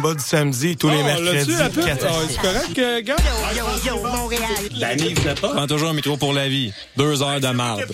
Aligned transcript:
Zumba 0.00 0.14
du 0.14 0.22
samedi, 0.24 0.76
tous 0.76 0.88
les 0.88 0.96
Oh, 1.00 1.04
mercredis. 1.04 1.50
la 1.52 1.64
Ah, 1.66 1.70
six. 1.70 1.80
C'est 2.30 2.40
correct, 2.40 2.78
euh, 2.78 3.02
gars? 3.02 3.16
Yo, 3.54 3.64
yo, 3.86 4.02
Montréal. 4.02 4.42
Danny, 4.80 5.12
venait 5.14 5.34
pas? 5.34 5.48
Prends 5.48 5.66
toujours 5.66 5.90
un 5.90 5.92
métro 5.92 6.16
pour 6.16 6.32
la 6.32 6.48
vie. 6.48 6.72
Deux 6.96 7.22
heures 7.22 7.40
de 7.40 7.48
marde. 7.48 7.84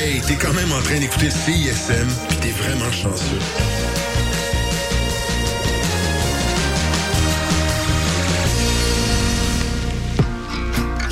Hey, 0.00 0.20
t'es 0.26 0.34
quand 0.34 0.52
même 0.54 0.72
en 0.72 0.80
train 0.82 0.98
d'écouter 0.98 1.30
CISM, 1.30 2.06
pis 2.28 2.36
t'es 2.36 2.50
vraiment 2.50 2.90
chanceux. 2.92 3.38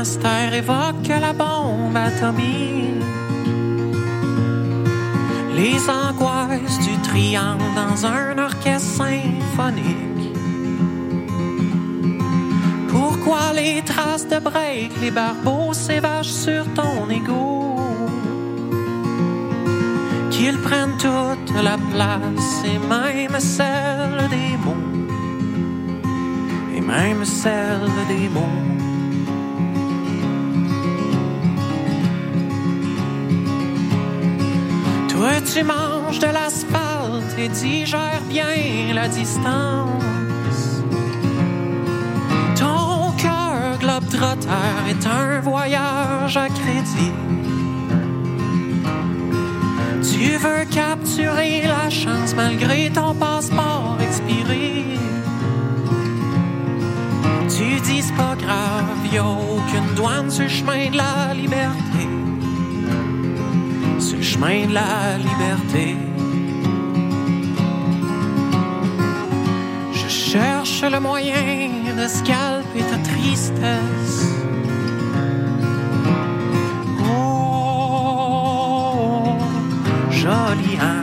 monastère 0.00 0.54
évoque 0.54 1.08
la 1.08 1.34
bombe 1.34 1.94
atomique. 1.94 3.04
Les 5.54 5.78
angoisses 5.90 6.78
du 6.78 6.96
triangle 7.02 7.70
dans 7.76 8.06
un 8.06 8.38
orchestre 8.38 9.04
symphonique. 9.04 10.32
Pourquoi 12.88 13.52
les 13.54 13.82
traces 13.82 14.26
de 14.26 14.38
break, 14.38 14.90
les 15.02 15.10
barbeaux 15.10 15.74
s'évachent 15.74 16.38
sur 16.46 16.64
ton 16.72 17.10
égo? 17.10 17.76
Qu'ils 20.30 20.60
prennent 20.60 20.96
toute 20.96 21.54
la 21.62 21.76
place 21.92 22.64
et 22.64 22.78
même 22.78 23.38
celle 23.38 24.28
des 24.30 24.56
mots 24.64 24.88
et 26.74 26.80
même 26.80 27.22
celle 27.26 27.90
des 28.08 28.30
mots. 28.30 28.69
Tu 35.52 35.64
manges 35.64 36.20
de 36.20 36.26
l'asphalte 36.26 37.36
et 37.38 37.48
digères 37.48 38.22
bien 38.28 38.94
la 38.94 39.08
distance. 39.08 40.82
Ton 42.56 43.12
cœur 43.16 43.78
globe-trotteur 43.80 44.82
est 44.88 45.06
un 45.06 45.40
voyage 45.40 46.36
à 46.36 46.48
crédit. 46.48 47.12
Tu 50.02 50.36
veux 50.36 50.64
capturer 50.70 51.62
la 51.66 51.90
chance 51.90 52.34
malgré 52.36 52.90
ton 52.90 53.14
passeport 53.14 53.96
expiré. 54.00 54.84
Tu 57.48 57.80
dis 57.80 58.02
c'est 58.02 58.14
pas 58.14 58.36
grave, 58.36 59.12
y 59.12 59.18
a 59.18 59.24
aucune 59.24 59.94
douane 59.96 60.30
sur 60.30 60.44
le 60.44 60.48
chemin 60.48 60.90
de 60.90 60.96
la 60.96 61.34
liberté 61.34 62.19
chemin 64.40 64.66
de 64.68 64.74
la 64.74 65.18
liberté. 65.18 65.96
Je 69.92 70.08
cherche 70.08 70.82
le 70.82 71.00
moyen 71.00 71.94
de 71.96 72.08
scalper 72.08 72.84
ta 72.90 72.98
tristesse. 73.10 74.26
Oh, 77.04 78.18
jolie. 80.10 80.99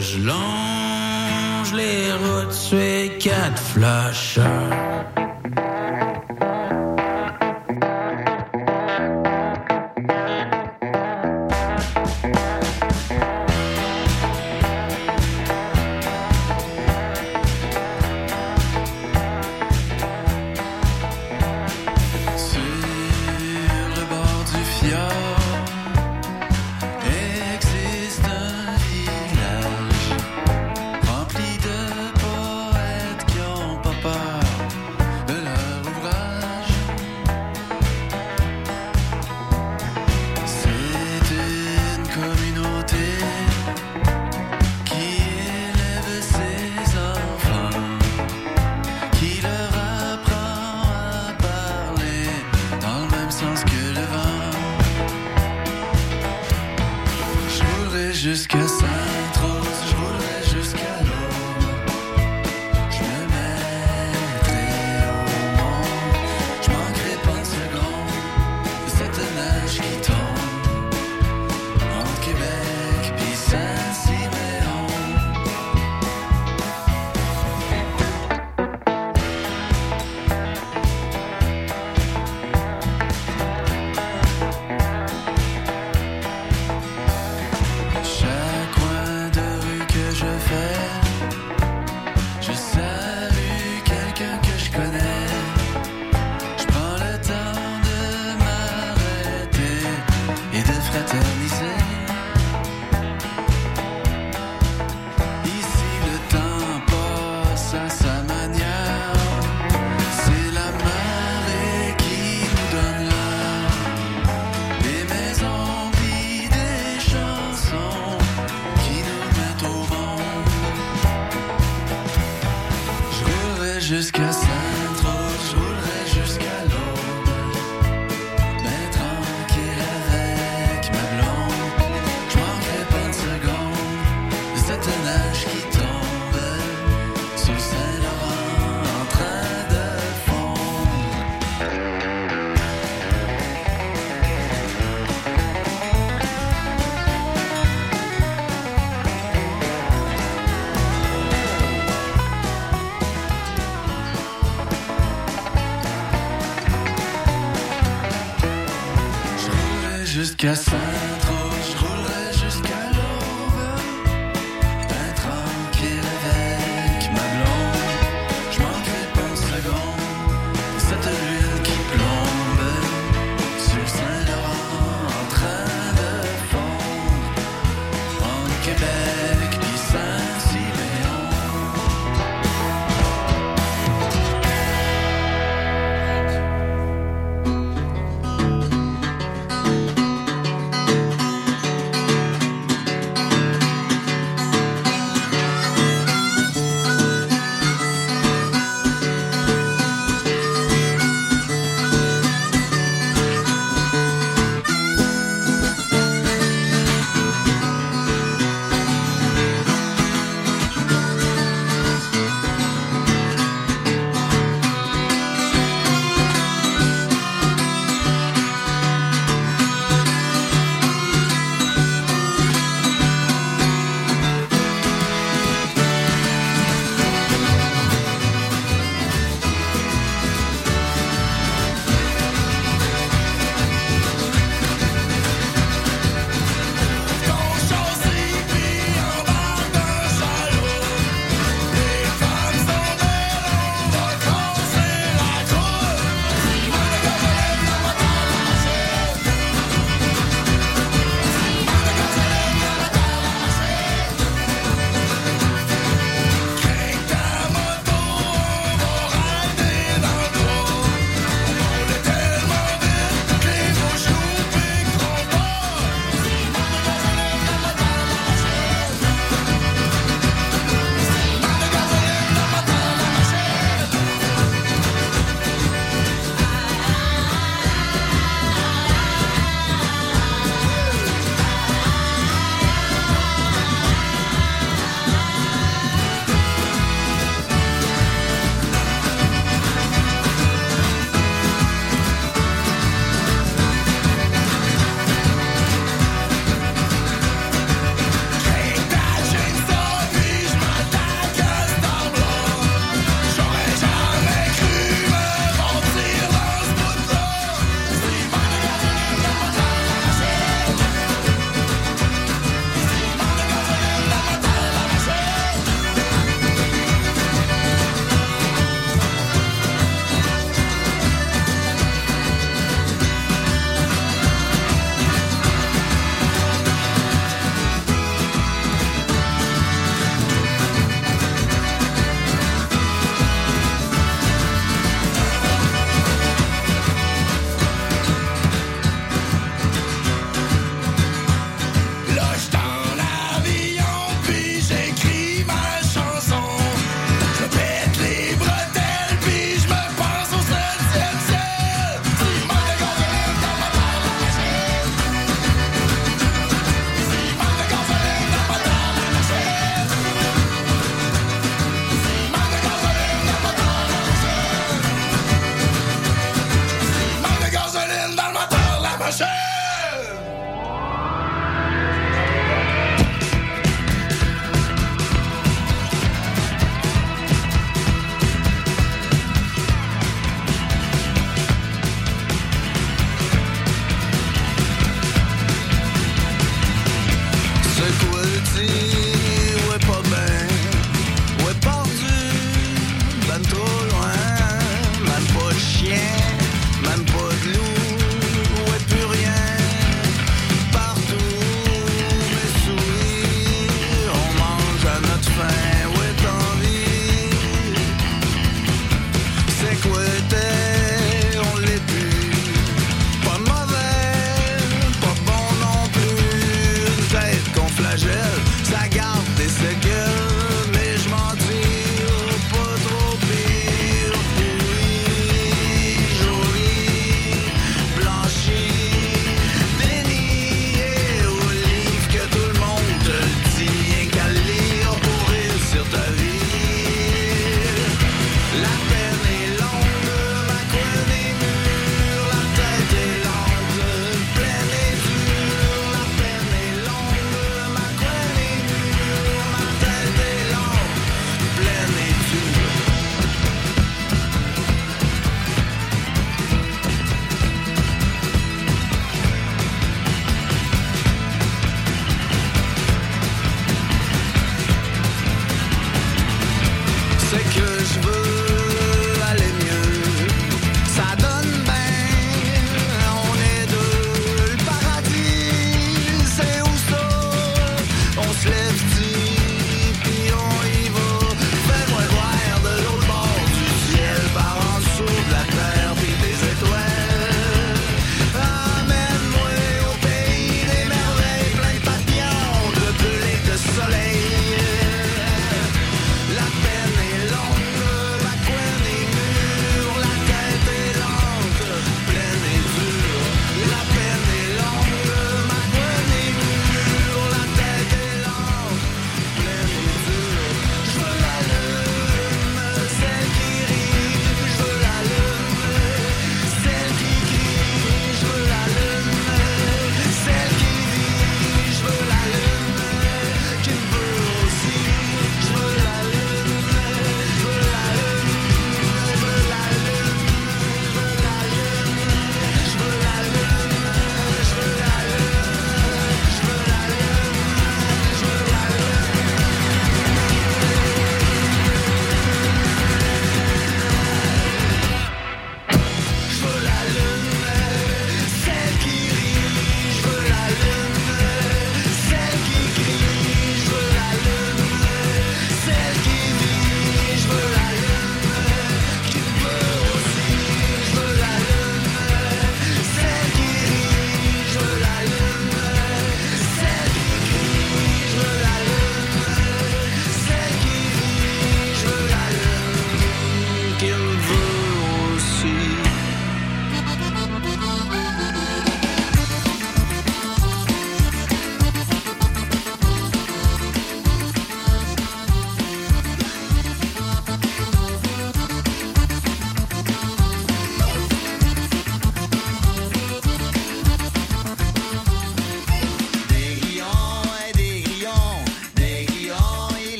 je 0.00 0.18
longe 0.18 1.72
les 1.74 2.12
routes, 2.12 2.54
tuer 2.68 3.18
quatre 3.18 3.62
flashers. 3.62 5.23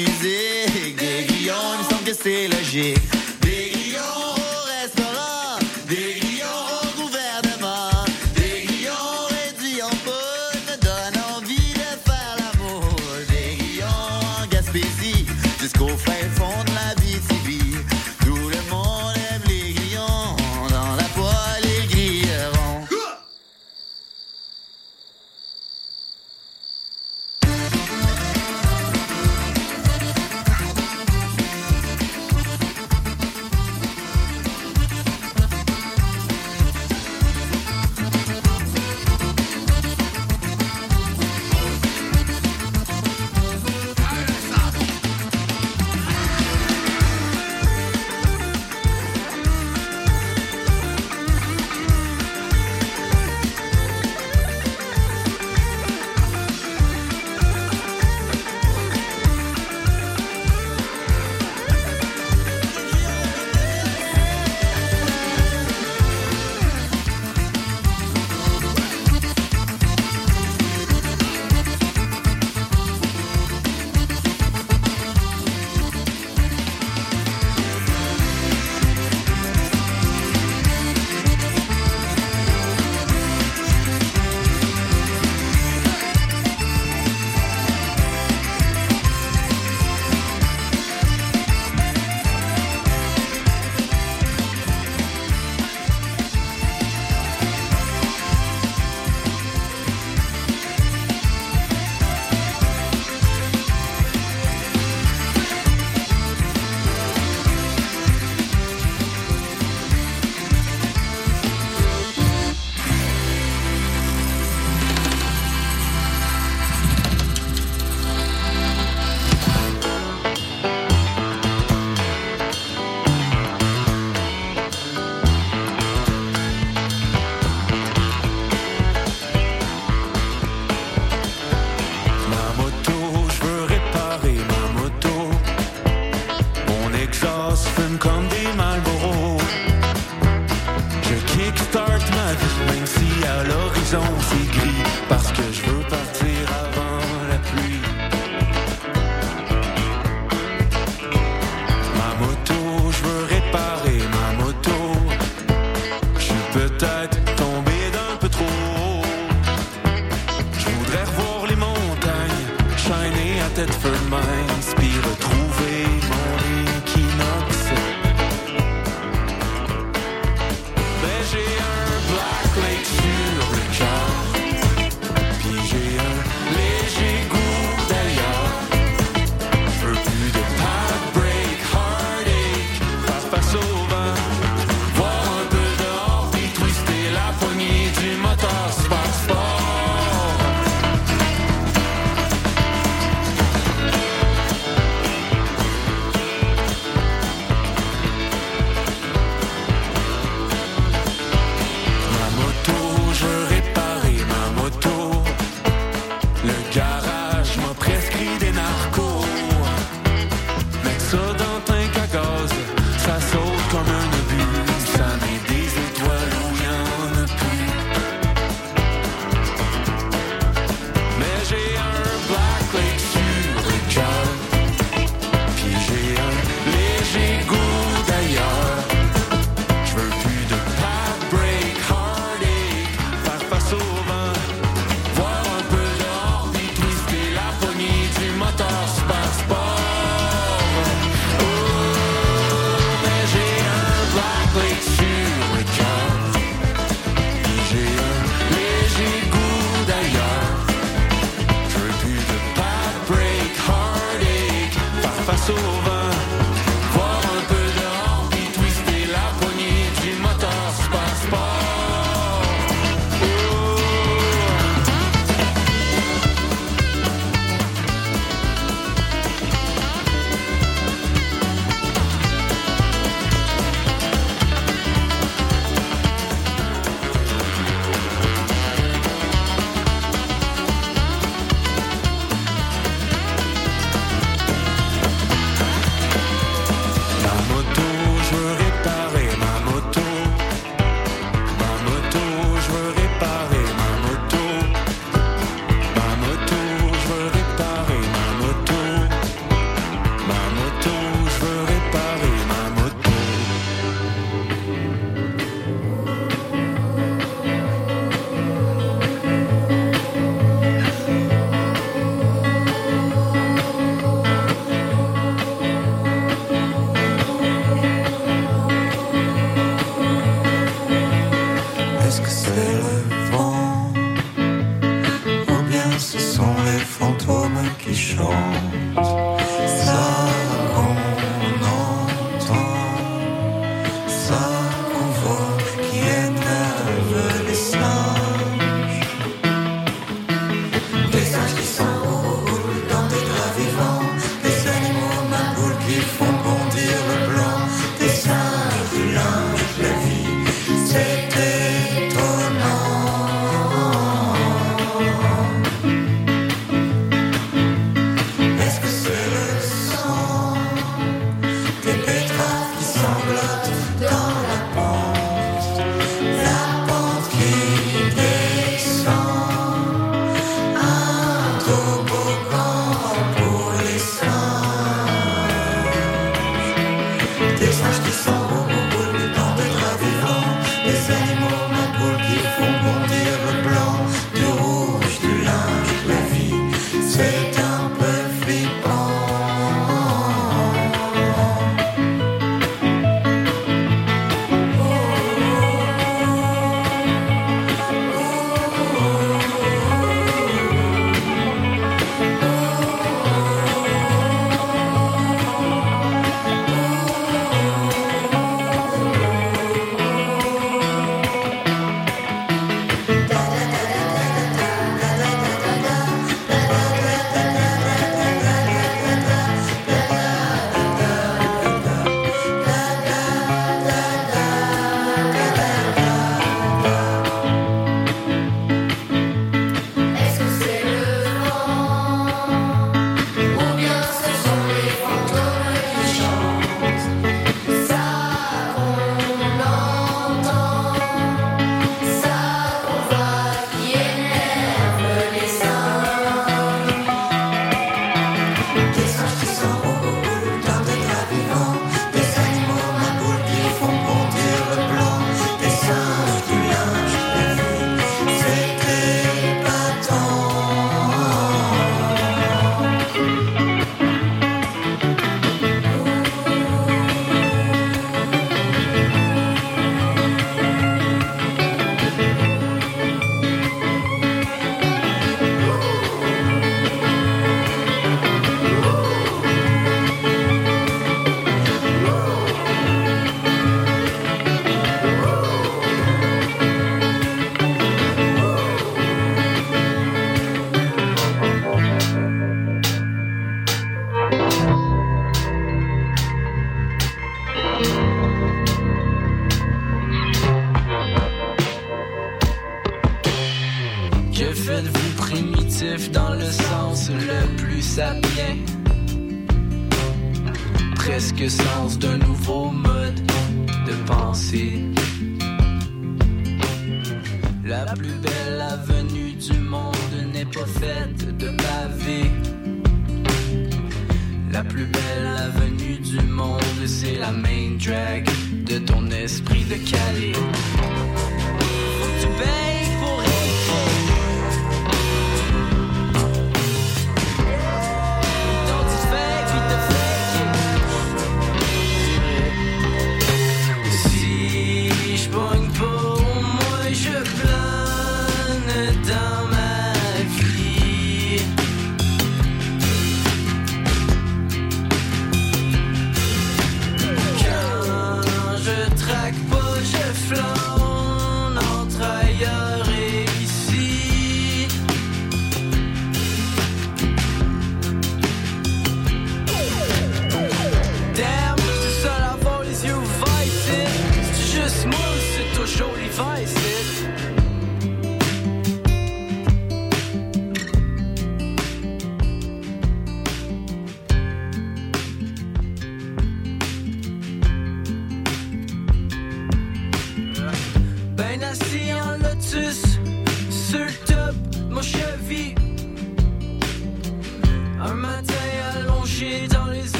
Musique. 0.00 0.96
Des 0.96 1.24
grillons, 1.26 1.54
il 1.74 1.84
me 1.84 1.90
semble 1.90 2.04
que 2.04 2.14
c'est 2.14 2.48
logique. 2.48 3.19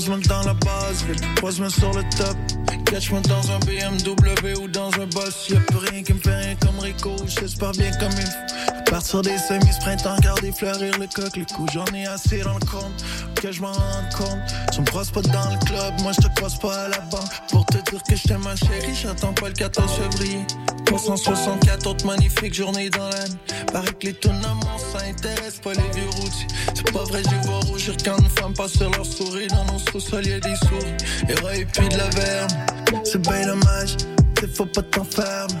Croise-moi 0.00 0.28
dans 0.28 0.46
la 0.46 0.54
base, 0.54 1.04
croise-moi 1.36 1.68
sur 1.68 1.92
le 1.92 2.02
top. 2.16 2.34
Catch-moi 2.86 3.20
dans 3.20 3.50
un 3.50 3.58
BMW 3.58 4.56
ou 4.58 4.66
dans 4.66 4.90
un 4.94 5.04
boss. 5.04 5.50
Y'a 5.50 5.60
plus 5.60 5.76
rien 5.76 6.02
qui 6.02 6.14
me 6.14 6.18
fait 6.18 6.34
rien 6.34 6.54
comme 6.54 6.78
Rico. 6.78 7.16
J'espère 7.26 7.72
bien 7.72 7.90
comme 7.98 8.12
il 8.12 8.24
faut. 8.24 8.90
Partir 8.90 9.20
des 9.20 9.36
semis, 9.36 9.70
printemps, 9.80 10.16
garder 10.22 10.52
fleurir 10.52 10.98
le 10.98 11.06
coq. 11.06 11.36
Les 11.36 11.44
coups, 11.44 11.74
j'en 11.74 11.84
ai 11.94 12.06
assez 12.06 12.40
dans 12.40 12.54
le 12.54 12.60
compte. 12.60 13.04
Que 13.34 13.52
je 13.52 13.60
m'en 13.60 13.72
rende 13.72 14.08
compte. 14.16 14.38
Tu 14.72 14.80
me 14.80 14.86
croises 14.86 15.10
pas 15.10 15.20
dans 15.20 15.50
le 15.50 15.66
club, 15.66 16.00
moi 16.00 16.12
je 16.12 16.26
te 16.26 16.34
croise 16.34 16.58
pas 16.58 16.84
à 16.84 16.88
la 16.88 17.00
banque. 17.00 17.48
Pour 17.50 17.66
te 17.66 17.90
dire 17.90 18.02
que 18.02 18.16
je 18.16 18.22
t'aime 18.22 18.42
ma 18.42 18.56
chérie, 18.56 18.94
j'attends 18.94 19.34
pas 19.34 19.48
le 19.48 19.54
14 19.54 19.92
février. 19.92 20.46
364 20.86 21.86
autres 21.86 22.06
magnifiques 22.06 22.54
journées 22.54 22.88
dans 22.88 23.06
l'année. 23.06 23.36
Paraît 23.70 23.92
que 23.92 24.06
les 24.06 24.14
tournaments, 24.14 24.78
ça 24.92 25.04
intéresse 25.06 25.58
pas 25.62 25.72
les 25.72 26.00
vieux 26.00 26.10
routiers. 26.10 26.46
C'est 26.74 26.92
pas 26.92 27.04
vrai, 27.04 27.22
je 27.22 27.48
vois 27.48 27.60
rougir 27.60 27.94
quand 28.04 28.18
une 28.18 28.30
femme 28.30 28.54
passe 28.54 28.72
sur 28.72 28.90
leur 28.90 29.06
souris. 29.06 29.46
Dans 29.48 29.64
nos 29.72 29.78
sous-sols, 29.78 30.26
y'a 30.26 30.40
des 30.40 30.56
souris. 30.56 30.94
Et 31.28 31.64
puis 31.64 31.88
de 31.88 31.96
la 31.96 32.08
verme. 32.08 32.48
C'est 33.04 33.22
bien 33.22 33.46
dommage, 33.46 33.96
faut 34.54 34.66
pas 34.66 34.82
t'enfermer. 34.82 35.54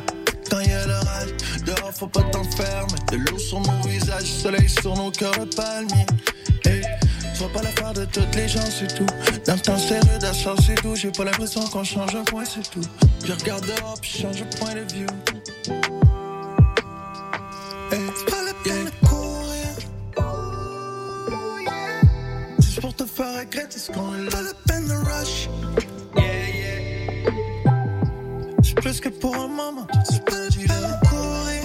Quand 0.50 0.60
y'a 0.60 0.86
l'orage, 0.86 1.30
dehors 1.64 1.92
faut 1.92 2.06
pas 2.08 2.22
t'enfermer. 2.22 2.98
De 3.12 3.16
l'eau 3.18 3.38
sur 3.38 3.60
nos 3.60 3.88
visages, 3.88 4.24
soleil 4.24 4.68
sur 4.68 4.96
nos 4.96 5.10
cœurs 5.10 5.38
de 5.38 5.54
palmiers. 5.54 6.06
Hey, 6.64 6.82
sois 7.34 7.48
pas 7.52 7.62
l'affaire 7.62 7.92
de 7.92 8.04
toutes 8.06 8.34
les 8.34 8.48
gens, 8.48 8.60
c'est 8.68 8.94
tout. 8.94 9.06
Dans 9.46 9.54
le 9.54 9.60
temps 9.60 9.78
sérieux 9.78 10.18
d'achat, 10.20 10.54
c'est 10.64 10.74
tout. 10.74 10.96
J'ai 10.96 11.12
pas 11.12 11.24
l'impression 11.24 11.60
qu'on 11.68 11.84
change 11.84 12.14
un 12.14 12.24
point, 12.24 12.44
c'est 12.44 12.68
tout. 12.70 12.86
Je 13.24 13.32
regarde 13.32 13.64
dehors, 13.66 13.98
puis 14.00 14.10
change 14.22 14.40
de 14.40 14.56
point 14.56 14.74
de 14.74 14.92
vue. 14.92 15.06
Hey, 17.92 18.99
qu'on. 23.92 24.10
Pas 24.30 24.42
la 24.42 24.54
peine 24.66 24.86
de 24.86 24.94
rush. 24.94 25.48
C'est 28.62 28.74
plus 28.74 29.00
que 29.00 29.08
pour 29.08 29.34
un 29.34 29.48
moment. 29.48 29.86
C'est 30.04 30.18
la 30.18 30.24
peine 30.24 30.48
de 30.48 31.08
courir. 31.08 31.62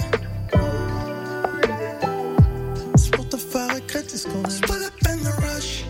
C'est 2.96 3.10
pour 3.10 3.28
te 3.28 3.36
faire 3.36 3.68
regretter 3.74 4.16
ce 4.16 4.26
qu'on 4.28 4.42
est. 4.44 4.50
C'est 4.50 4.66
pas 4.66 4.78
la 4.78 4.90
peine 5.02 5.20
de 5.20 5.28
rush. 5.28 5.84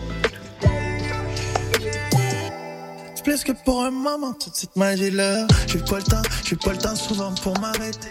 C'est 3.15 3.23
plus 3.23 3.43
que 3.43 3.51
pour 3.65 3.83
un 3.83 3.91
moment. 3.91 4.33
Toute 4.33 4.55
cette 4.55 4.75
magie-là. 4.75 5.47
J'ai 5.67 5.79
pas 5.79 5.97
le 5.97 6.03
temps, 6.03 6.21
j'ai 6.43 6.55
pas 6.55 6.71
le 6.71 6.77
temps 6.77 6.95
souvent 6.95 7.33
pour 7.35 7.59
m'arrêter. 7.59 8.09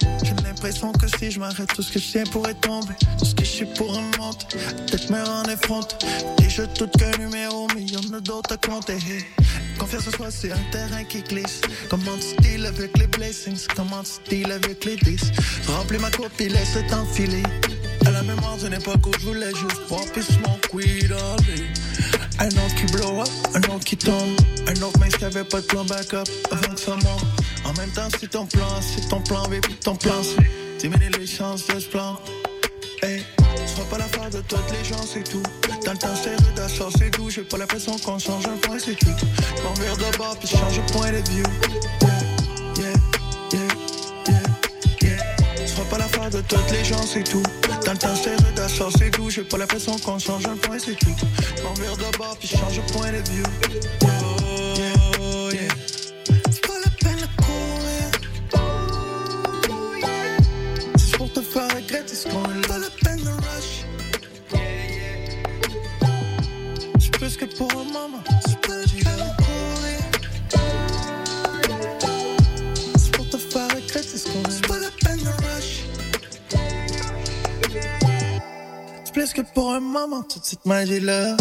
L'impression 0.56 0.90
que 0.92 1.06
si 1.18 1.30
je 1.30 1.38
m'arrête, 1.38 1.68
tout 1.74 1.82
ce 1.82 1.92
que 1.92 1.98
je 1.98 2.30
pourrait 2.30 2.54
tomber. 2.54 2.94
Tout 3.18 3.26
ce 3.26 3.34
que 3.34 3.44
je 3.44 3.50
suis 3.50 3.66
pour 3.66 3.94
un 3.94 4.00
monte. 4.18 4.48
Peut-être 4.48 5.10
me 5.10 5.22
rendre 5.22 5.50
effronté. 5.50 5.96
Déjà 6.38 6.66
tout 6.66 6.88
qu'un 6.98 7.10
numéro, 7.18 7.68
mais 7.74 7.82
y'en 7.82 8.16
a 8.16 8.20
d'autres 8.20 8.54
à 8.54 8.56
compter. 8.56 8.96
Confiance 9.78 10.08
en 10.08 10.12
soi, 10.12 10.30
c'est 10.30 10.50
un 10.52 10.70
terrain 10.72 11.04
qui 11.04 11.20
glisse. 11.20 11.60
Comment 11.90 12.16
tu 12.16 12.64
avec 12.64 12.96
les 12.96 13.06
blessings? 13.06 13.66
Comment 13.76 14.02
tu 14.24 14.44
avec 14.50 14.82
les 14.86 14.96
10? 14.96 15.20
Remplis 15.68 15.98
ma 15.98 16.10
coupe 16.10 16.40
et 16.40 16.48
laisse 16.48 16.74
le 16.74 16.86
temps 16.88 17.04
filer. 17.04 17.42
À 18.06 18.12
la 18.12 18.22
mémoire 18.22 18.56
d'une 18.56 18.72
époque 18.72 19.06
où 19.06 19.12
je 19.20 19.26
voulais 19.26 19.50
juste 19.50 19.82
weed 20.72 21.12
all 21.12 21.36
day. 21.44 21.66
Un 22.38 22.48
autre 22.48 22.74
qui 22.76 22.92
blow 22.92 23.20
up, 23.20 23.28
un 23.54 23.74
autre 23.74 23.84
qui 23.84 23.98
tombe. 23.98 24.36
Un 24.66 24.82
autre 24.82 24.98
mec 25.00 25.18
qui 25.18 25.24
avait 25.26 25.44
pas 25.44 25.60
de 25.60 25.66
plan 25.66 25.84
backup 25.84 26.24
avant 26.50 26.74
que 26.74 26.80
ça 26.80 26.92
monte. 26.92 27.45
En 27.66 27.72
même 27.72 27.90
temps, 27.90 28.08
c'est 28.20 28.30
ton 28.30 28.46
plan, 28.46 28.80
c'est 28.80 29.08
ton 29.08 29.20
plan 29.20 29.42
B 29.48 29.54
puis 29.60 29.74
ton 29.74 29.96
plan 29.96 30.22
C. 30.22 30.36
Diminuer 30.78 31.10
les 31.18 31.26
chances 31.26 31.66
de 31.66 31.80
ce 31.80 31.88
plan. 31.88 32.16
Hey, 33.02 33.24
sois 33.66 33.84
pas 33.90 33.98
l'affaire 33.98 34.30
de 34.30 34.40
toutes 34.42 34.70
les 34.70 34.84
gens, 34.84 35.02
c'est 35.02 35.24
tout. 35.24 35.42
Dans 35.84 35.92
le 35.92 35.98
temps, 35.98 36.14
c'est 36.14 36.30
rude 36.30 36.68
ça, 36.68 36.86
c'est 36.96 37.10
doux. 37.10 37.28
J'ai 37.28 37.42
pas 37.42 37.58
l'impression 37.58 37.98
qu'on 37.98 38.20
change 38.20 38.46
un 38.46 38.56
point, 38.58 38.78
c'est 38.78 38.94
tout. 38.94 39.16
M'en 39.64 39.72
vire 39.74 39.96
de 39.96 40.16
bord 40.16 40.36
puis 40.38 40.48
change 40.48 40.76
de 40.76 40.92
point 40.92 41.10
de 41.10 41.28
vue. 41.28 41.42
Yeah, 42.76 42.92
yeah, 43.52 43.60
yeah, 44.28 44.40
yeah, 45.02 45.18
yeah. 45.58 45.66
Sois 45.66 45.84
pas 45.90 45.98
l'affaire 45.98 46.30
de 46.30 46.40
toutes 46.42 46.70
les 46.70 46.84
gens, 46.84 47.02
c'est 47.02 47.24
tout. 47.24 47.42
Dans 47.84 47.92
le 47.92 47.98
temps, 47.98 48.14
c'est 48.14 48.36
rude 48.36 48.68
ça, 48.68 48.86
c'est 48.96 49.10
doux. 49.10 49.28
J'ai 49.28 49.42
pas 49.42 49.58
l'impression 49.58 49.98
qu'on 49.98 50.20
change 50.20 50.46
un 50.46 50.56
point, 50.56 50.78
c'est 50.78 50.96
tout. 50.96 51.16
M'en 51.64 51.74
vire 51.74 51.96
de 51.96 52.16
bord 52.16 52.36
puis 52.38 52.48
change 52.48 52.76
de 52.76 52.92
point 52.92 53.10
de 53.10 53.28
vue. 53.28 54.15
La 62.78 62.90
peine 63.02 63.28
rush. 63.28 63.84
C'est 66.98 67.10
plus 67.18 67.36
que 67.36 67.44
pour 67.56 67.70
un 67.72 67.84
moment. 67.84 68.22
Plus 79.12 79.32
que 79.32 79.42
pour 79.54 79.72
un 79.72 79.80
moment. 79.80 80.22
Toute 80.22 80.44
cette 80.44 80.66
magie-là. 80.66 81.36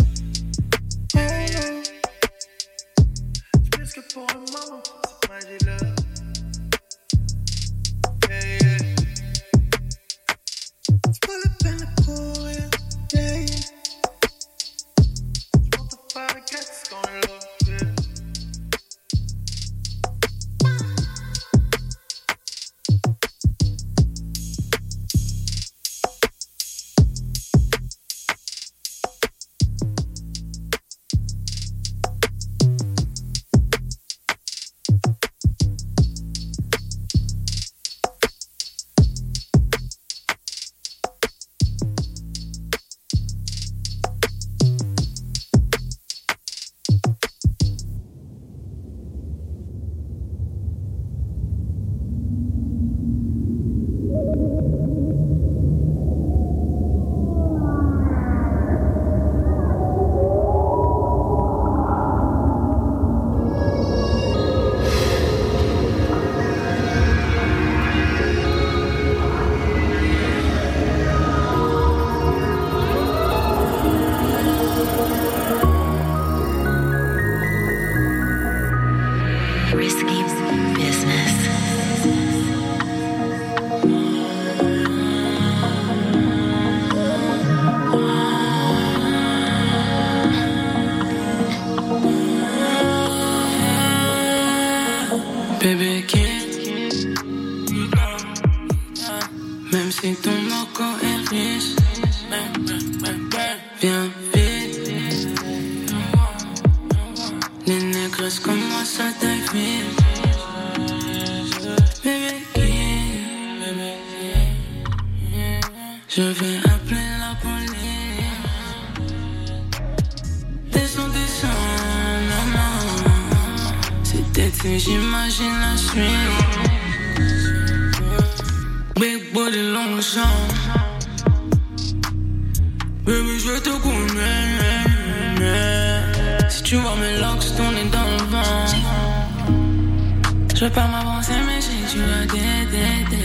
Je 140.56 140.64
veux 140.64 140.72
pas 140.72 140.88
m'avancer, 140.88 141.34
mais 141.46 141.60
j'ai 141.60 141.84
du 141.94 142.02
ADDD. 142.02 143.16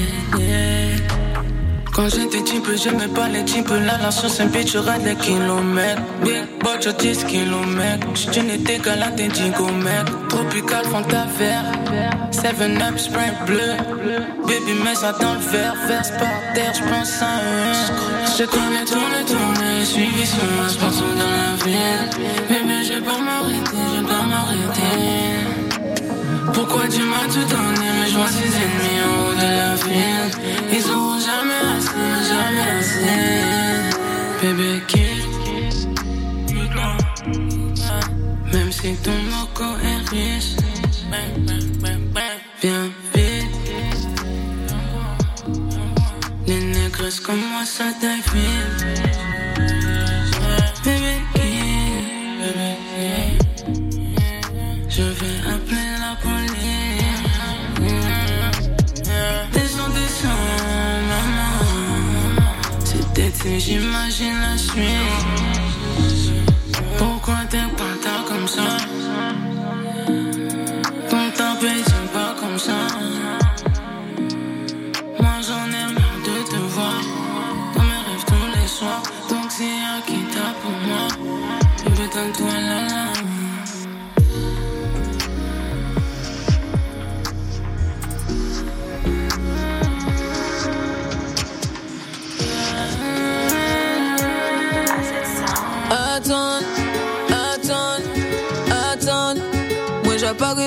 Quand 1.95 2.09
j'étais 2.09 2.43
type, 2.43 2.66
j'aimais 2.83 3.07
pas 3.07 3.28
les 3.28 3.45
types. 3.45 3.68
Là, 3.68 3.99
la 4.03 4.11
sauce 4.11 4.41
un 4.41 4.49
je 4.66 4.78
rate 4.78 5.05
les 5.05 5.14
kilomètres. 5.14 6.03
Big 6.24 6.45
bot, 6.61 6.93
10 6.99 7.24
kilomètres. 7.24 8.07
J'suis 8.14 8.43
n'étais 8.43 8.78
qu'à 8.78 8.97
la 8.97 9.11
dédigomètre. 9.11 10.12
Tropical, 10.28 10.85
Fanta 10.87 11.26
vert. 11.39 11.64
7-up, 12.33 12.99
Sprint 12.99 13.47
bleu. 13.47 13.76
Baby, 14.47 14.83
mets 14.83 14.97
ça 14.97 15.12
dans 15.12 15.35
le 15.35 15.41
verre. 15.41 15.74
Verse 15.87 16.11
par 16.11 16.55
terre, 16.55 16.72
j'pense 16.74 17.22
à 17.22 17.26
un. 17.26 18.37
Je 18.39 18.45
connais 18.45 18.85
tourne, 18.87 19.24
tourne. 19.26 19.85
Suivi 19.85 20.26
sur 20.26 20.43
ma 20.61 20.68
sport 20.68 20.91
dans 20.91 21.31
la 21.31 21.64
ville. 21.64 21.76
Mais, 22.51 22.62
mais 22.66 22.85
j'ai 22.85 23.01
pas 23.01 23.18
Pourquoi 26.71 26.89
tu 26.89 27.03
m'as 27.03 27.27
tout 27.27 27.45
donné 27.53 27.89
Mais 28.01 28.09
je 28.09 28.14
vois 28.14 28.29
ses 28.29 28.47
ennemis 28.47 29.01
en 29.03 29.11
haut 29.27 29.35
de 29.35 29.41
la 29.41 29.77
file. 29.77 30.31
Ils 30.73 30.91
auront 30.93 31.18
jamais 31.18 31.62
assez, 31.77 32.09
jamais 32.31 32.66
assez 32.79 33.11
Bébé 34.41 34.81
kiss, 34.87 35.89
Même 38.53 38.71
si 38.71 38.95
ton 39.03 39.18
loco 39.33 39.64
est 39.83 40.11
riche. 40.11 40.55
Bien 42.62 42.85
vite. 43.14 44.09
Les 46.47 46.61
négresses 46.61 47.18
comme 47.18 47.41
moi 47.53 47.64
ça 47.64 47.87
t'affile. 48.01 49.20
C'est 63.43 63.59
j'imagine 63.59 64.38
la 64.38 64.59
suite. 64.59 64.76
Pourquoi 66.99 67.38
t'es 67.49 67.57
pas 67.74 68.24
comme 68.28 68.47
ça? 68.47 68.80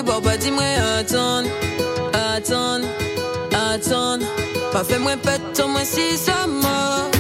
bon, 0.04 0.22
pas 0.22 0.38
dis-moi 0.38 0.64
attendre, 1.00 1.50
attendre, 2.14 2.86
attendre. 3.52 4.26
Pas 4.72 4.84
fait 4.84 5.00
moins 5.00 5.18
pète, 5.18 5.62
au 5.64 5.68
moins 5.68 5.86
si 5.86 6.18
ça 6.18 6.48
mort. 6.48 7.13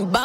one. 0.00 0.21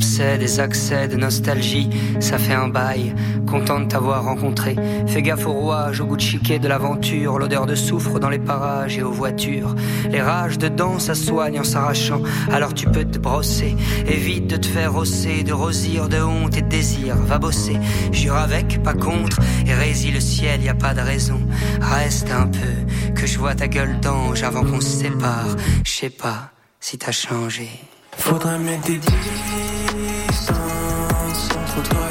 des 0.00 0.60
accès 0.60 1.08
de 1.08 1.16
nostalgie, 1.16 1.90
ça 2.20 2.38
fait 2.38 2.54
un 2.54 2.68
bail, 2.68 3.14
content 3.46 3.80
de 3.80 3.86
t'avoir 3.86 4.24
rencontré. 4.24 4.76
Fais 5.06 5.22
gaffe 5.22 5.46
au 5.46 5.52
rouage, 5.52 6.00
au 6.00 6.06
goût 6.06 6.16
de 6.16 6.22
chiquet 6.22 6.58
de 6.58 6.68
l'aventure, 6.68 7.38
l'odeur 7.38 7.66
de 7.66 7.74
soufre 7.74 8.18
dans 8.18 8.30
les 8.30 8.38
parages 8.38 8.96
et 8.96 9.02
aux 9.02 9.12
voitures. 9.12 9.74
Les 10.10 10.20
rages 10.20 10.58
de 10.58 10.68
dents, 10.68 10.98
ça 10.98 11.14
soigne 11.14 11.60
en 11.60 11.64
s'arrachant, 11.64 12.22
alors 12.50 12.74
tu 12.74 12.86
peux 12.86 13.04
te 13.04 13.18
brosser. 13.18 13.76
Évite 14.06 14.46
de 14.46 14.56
te 14.56 14.66
faire 14.66 14.92
rosser, 14.92 15.42
de 15.42 15.52
rosir 15.52 16.08
de 16.08 16.20
honte 16.20 16.56
et 16.56 16.62
de 16.62 16.68
désir. 16.68 17.16
Va 17.16 17.38
bosser, 17.38 17.78
jure 18.10 18.36
avec, 18.36 18.82
pas 18.82 18.94
contre, 18.94 19.38
et 19.66 20.10
le 20.10 20.20
ciel, 20.20 20.62
y 20.62 20.68
a 20.68 20.74
pas 20.74 20.94
de 20.94 21.00
raison. 21.00 21.40
Reste 21.80 22.30
un 22.30 22.46
peu, 22.46 23.12
que 23.14 23.26
je 23.26 23.38
vois 23.38 23.54
ta 23.54 23.68
gueule 23.68 24.00
d'ange 24.00 24.42
avant 24.42 24.64
qu'on 24.64 24.80
se 24.80 25.02
sépare. 25.02 25.56
Je 25.84 25.90
sais 25.90 26.10
pas 26.10 26.50
si 26.80 26.96
t'as 26.96 27.12
changé. 27.12 27.68
Faudrait 28.16 28.58
mettre 28.58 28.86
des 28.86 28.98
trop 31.70 31.88
tard. 31.88 32.09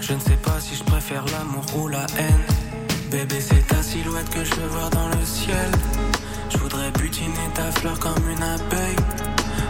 Je 0.00 0.14
ne 0.14 0.18
sais 0.18 0.36
pas 0.42 0.58
si 0.58 0.74
je 0.74 0.82
préfère 0.82 1.24
l'amour 1.26 1.64
ou 1.76 1.86
la 1.86 2.06
haine. 2.18 2.44
Bébé, 3.08 3.36
c'est 3.40 3.64
ta 3.68 3.80
silhouette 3.80 4.28
que 4.30 4.42
je 4.42 4.52
veux 4.54 4.66
voir 4.66 4.90
dans 4.90 5.06
le 5.06 5.24
ciel. 5.24 5.70
Je 6.50 6.58
voudrais 6.58 6.90
butiner 6.90 7.48
ta 7.54 7.70
fleur 7.70 7.96
comme 8.00 8.28
une 8.28 8.42
abeille. 8.42 8.96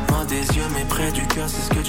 Moi, 0.09 0.25
des 0.25 0.47
yeux, 0.57 0.69
mais 0.75 0.85
près 0.89 1.13
du 1.13 1.27
cœur, 1.27 1.49
c'est 1.49 1.61
ce 1.61 1.69
que 1.69 1.84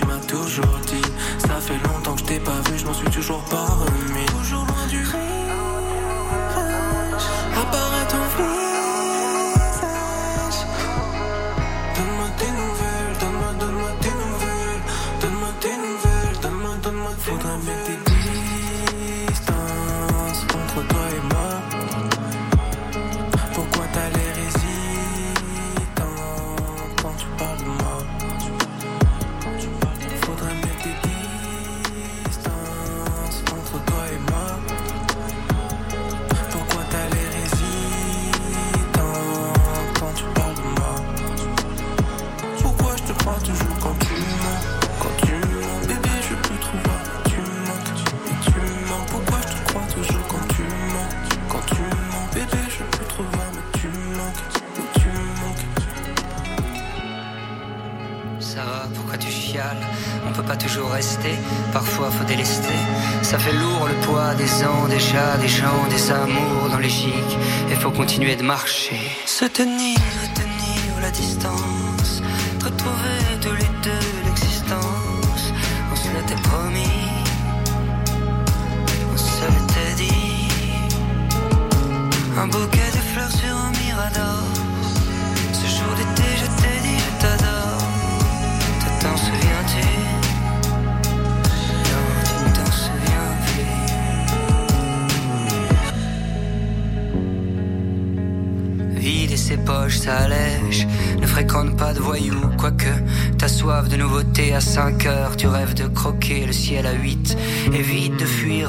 de 68.34 68.43
marcher. 68.43 68.97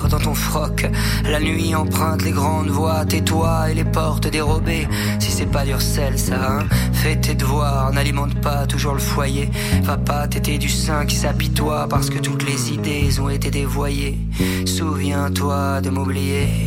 dans 0.09 0.19
ton 0.19 0.35
froc. 0.35 0.87
La 1.25 1.41
nuit 1.41 1.75
emprunte 1.75 2.23
les 2.23 2.31
grandes 2.31 2.69
voies, 2.69 3.05
tes 3.05 3.23
toits 3.23 3.71
et 3.71 3.75
les 3.75 3.85
portes 3.85 4.29
dérobées. 4.29 4.89
Si 5.19 5.31
c'est 5.31 5.47
pas 5.47 5.65
d'Ursel, 5.65 6.19
ça, 6.19 6.35
hein 6.35 6.65
fais 6.93 7.17
tes 7.17 7.35
devoirs, 7.35 7.93
n'alimente 7.93 8.41
pas 8.41 8.67
toujours 8.67 8.95
le 8.95 9.01
foyer. 9.01 9.51
Va 9.83 9.97
pas 9.97 10.27
t'éter 10.27 10.59
du 10.59 10.69
sein 10.69 11.07
qui 11.07 11.17
s'apitoie 11.17 11.87
parce 11.89 12.11
que 12.11 12.19
toutes 12.19 12.45
les 12.47 12.73
idées 12.73 13.21
ont 13.21 13.29
été 13.29 13.51
dévoyées. 13.51 14.19
Souviens-toi 14.65 15.81
de 15.81 15.91
m'oublier. 15.91 16.66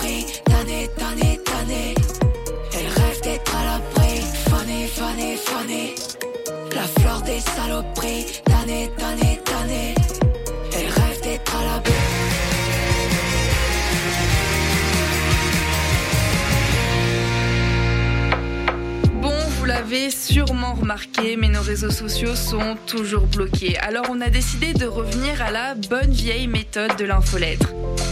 Saloperies, 0.00 0.26
tannée, 0.44 0.88
tannée, 0.96 1.40
tannée. 1.44 1.94
Elle 2.72 2.86
rêve 2.86 3.20
d'être 3.22 3.56
à 3.56 3.64
l'abri, 3.64 4.20
fanée, 4.48 4.86
fanée, 4.86 5.36
fanée. 5.36 5.94
La 6.74 6.82
fleur 6.82 7.22
des 7.22 7.40
saloperies, 7.40 8.26
tannée, 8.44 8.90
tannée, 8.96 9.40
tannée. 9.44 9.94
Elle 10.72 10.86
rêve 10.86 11.20
d'être 11.22 11.56
à 11.56 11.64
l'abri. 11.64 11.92
Bon, 19.20 19.34
vous 19.58 19.64
l'avez 19.64 20.10
sûrement 20.10 20.74
remarqué, 20.74 21.36
mais 21.36 21.48
nos 21.48 21.62
réseaux 21.62 21.90
sociaux 21.90 22.34
sont 22.34 22.76
toujours 22.86 23.26
bloqués. 23.26 23.78
Alors 23.78 24.06
on 24.08 24.20
a 24.20 24.30
décidé 24.30 24.72
de 24.72 24.86
revenir 24.86 25.42
à 25.42 25.50
la 25.50 25.74
bonne 25.74 26.10
vieille 26.10 26.48
méthode 26.48 26.96
de 26.96 27.04
l'infolettre. 27.04 27.68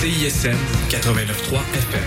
CISM 0.00 0.56
89.3 0.90 1.58
FM. 1.72 2.02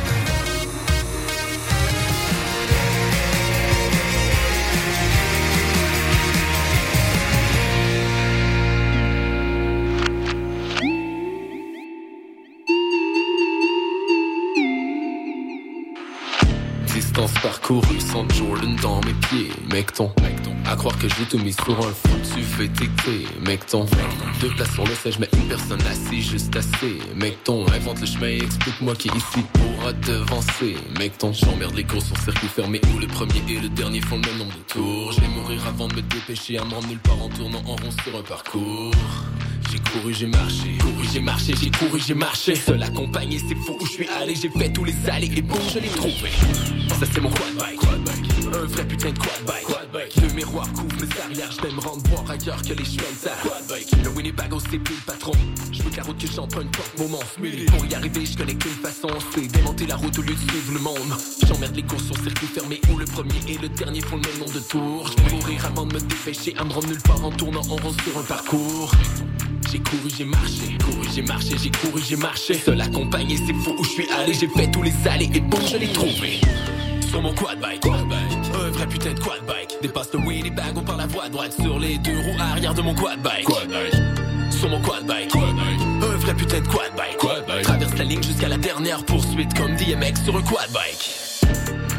Distance 16.93 17.33
parcourue, 17.41 17.99
sans 17.99 18.29
Jordan 18.29 18.75
dans 18.83 19.01
mes 19.01 19.13
pieds. 19.13 19.51
Mec 19.71 19.93
ton, 19.93 20.11
à 20.69 20.75
croire 20.75 20.97
que 20.99 21.07
j'ai 21.09 21.25
tout 21.25 21.39
mis 21.39 21.53
sur 21.53 21.77
un 21.79 21.91
foutu 21.91 22.41
VTT. 22.41 23.27
Mec 23.41 23.65
ton, 23.65 23.85
deux 24.39 24.49
places 24.49 24.71
sur 24.73 24.85
le 24.85 24.93
siège, 24.93 25.17
mais 25.19 25.27
une 25.33 25.47
personne 25.47 25.81
assise 25.89 26.29
juste 26.29 26.55
assez. 26.55 26.99
Mec 27.15 27.43
ton, 27.43 27.65
invente 27.69 27.99
le 28.01 28.05
chemin 28.05 28.27
et 28.27 28.37
explique-moi 28.37 28.95
qui 28.95 29.07
ici 29.09 29.43
pourra 29.53 29.93
devancer. 29.93 30.75
Mec 30.99 31.17
ton, 31.17 31.33
j'emmerde 31.33 31.75
les 31.75 31.83
courses 31.83 32.05
sur 32.05 32.17
circuit 32.17 32.47
fermé 32.47 32.79
où 32.93 32.99
le 32.99 33.07
premier 33.07 33.41
et 33.49 33.59
le 33.59 33.69
dernier 33.69 34.01
font 34.01 34.17
le 34.17 34.21
même 34.21 34.37
nombre 34.37 34.53
de 34.53 34.73
tours. 34.73 35.11
Je 35.11 35.21
vais 35.21 35.27
mourir 35.27 35.65
avant 35.67 35.87
de 35.87 35.95
me 35.95 36.01
dépêcher 36.01 36.59
à 36.59 36.65
me 36.65 36.73
rendre 36.73 36.87
nulle 36.87 36.99
part 36.99 37.21
en 37.21 37.29
tournant 37.29 37.63
en 37.65 37.75
rond 37.75 37.91
sur 38.03 38.17
un 38.17 38.23
parcours. 38.23 38.93
J'ai 39.71 39.79
couru, 39.79 40.13
j'ai 40.13 40.27
marché, 40.27 40.77
couru, 40.79 41.07
j'ai 41.11 41.21
marché, 41.21 41.53
j'ai 41.59 41.71
couru, 41.71 41.99
j'ai 41.99 42.13
marché. 42.13 42.55
Seul 42.55 42.83
accompagné, 42.83 43.39
c'est 43.39 43.55
fou 43.55 43.75
où 43.79 43.85
je 43.85 43.91
suis 43.91 44.07
allé. 44.21 44.35
J'ai 44.35 44.49
fait 44.49 44.71
tous 44.71 44.83
les 44.83 44.95
allées 45.09 45.31
et 45.35 45.41
bon, 45.41 45.57
je 45.73 45.79
l'ai 45.79 45.89
trouvé. 45.89 46.29
Ça 46.99 47.05
c'est 47.11 47.21
mon 47.21 47.29
quad 47.29 47.55
bike, 47.57 48.28
vrai 48.69 48.85
putain 48.85 49.11
de 49.11 49.19
quad 49.19 49.45
bike. 49.45 50.15
Le 50.21 50.33
miroir 50.33 50.71
couvre 50.73 50.95
mes 51.01 51.21
arrières, 51.21 51.51
je 51.51 51.61
vais 51.61 51.73
me 51.73 51.79
rendre 51.79 52.01
voir 52.09 52.29
ailleurs 52.29 52.61
que 52.61 52.73
les 52.73 52.85
chemins 52.85 53.11
de 53.11 53.23
terre. 53.23 54.03
Le 54.03 54.09
Winnebago 54.09 54.59
c'est 54.59 54.79
plus 54.79 54.95
le 54.95 55.01
patron. 55.05 55.31
Je 55.71 55.83
veux 55.83 55.89
que 55.89 55.97
la 55.97 56.03
route 56.03 56.17
que 56.17 56.27
j'emprunte 56.27 56.71
porte 56.75 56.99
mon. 56.99 57.19
Mais 57.41 57.65
pour 57.65 57.85
y 57.85 57.95
arriver, 57.95 58.25
je 58.25 58.37
connais 58.37 58.55
qu'une 58.55 58.71
façon, 58.71 59.09
c'est 59.33 59.47
démonter 59.47 59.87
la 59.87 59.95
route 59.95 60.17
au 60.19 60.21
lieu 60.21 60.33
de 60.33 60.39
suivre 60.39 60.73
le 60.73 60.79
monde. 60.79 61.17
J'emmerde 61.47 61.75
les 61.75 61.83
courses 61.83 62.05
sur 62.05 62.15
circuit 62.17 62.47
fermé 62.47 62.81
où 62.91 62.97
le 62.97 63.05
premier 63.05 63.39
et 63.47 63.57
le 63.57 63.69
dernier 63.69 64.01
font 64.01 64.17
le 64.17 64.21
même 64.29 64.39
nombre 64.39 64.53
de 64.53 64.59
tours. 64.59 65.11
Je 65.11 65.35
mourir 65.35 65.65
avant 65.65 65.85
de 65.85 65.95
me 65.95 65.99
dépêcher 65.99 66.55
à 66.57 66.63
me 66.63 66.71
rendre 66.71 66.87
nulle 66.87 67.01
part 67.01 67.23
en 67.23 67.31
tournant 67.31 67.61
en 67.61 67.75
rond 67.75 67.93
sur 68.03 68.17
un 68.17 68.23
parcours. 68.23 68.91
J'ai 69.71 69.79
couru, 69.79 70.09
j'ai 70.17 70.25
marché, 70.25 70.77
couru, 70.83 71.07
j'ai 71.13 71.21
marché, 71.21 71.55
j'ai 71.61 71.69
couru, 71.69 72.01
j'ai 72.07 72.15
marché. 72.15 72.53
Seul 72.55 72.81
accompagné, 72.81 73.37
c'est 73.37 73.53
fou 73.53 73.75
où 73.77 73.83
je 73.83 73.89
suis 73.89 74.09
allé. 74.11 74.33
J'ai 74.33 74.47
fait 74.47 74.71
tous 74.71 74.81
les 74.81 74.93
allées 75.07 75.29
et 75.33 75.39
bon, 75.39 75.59
je 75.65 75.77
l'ai 75.77 75.91
trouvé. 75.91 76.41
Sur 77.09 77.21
mon 77.21 77.33
quad 77.33 77.59
bike, 77.59 77.85
un 77.85 78.03
vrai 78.79 78.87
putain 78.87 79.13
de 79.13 79.19
quad 79.19 79.45
bike. 79.45 79.77
Dépasse 79.81 80.13
le 80.13 80.19
Winnebago 80.19 80.81
par 80.81 80.97
la 80.97 81.05
voie 81.07 81.27
droite 81.27 81.53
sur 81.59 81.79
les 81.79 81.97
deux 81.97 82.17
roues 82.17 82.39
arrière 82.39 82.73
de 82.73 82.81
mon 82.81 82.95
quad 82.95 83.21
bike. 83.21 83.47
Sur 84.51 84.69
mon 84.69 84.81
quad 84.81 85.05
bike, 85.05 85.35
un 85.35 86.17
vrai 86.17 86.33
putain 86.33 86.61
de 86.61 86.67
quad 86.67 86.91
bike. 86.95 87.63
Traverse 87.63 87.97
la 87.97 88.03
ligne 88.05 88.23
jusqu'à 88.23 88.47
la 88.47 88.57
dernière 88.57 89.03
poursuite 89.03 89.53
comme 89.57 89.75
DMX 89.75 90.23
sur 90.23 90.35
un 90.37 90.41
quad 90.41 90.71
bike. 90.71 91.01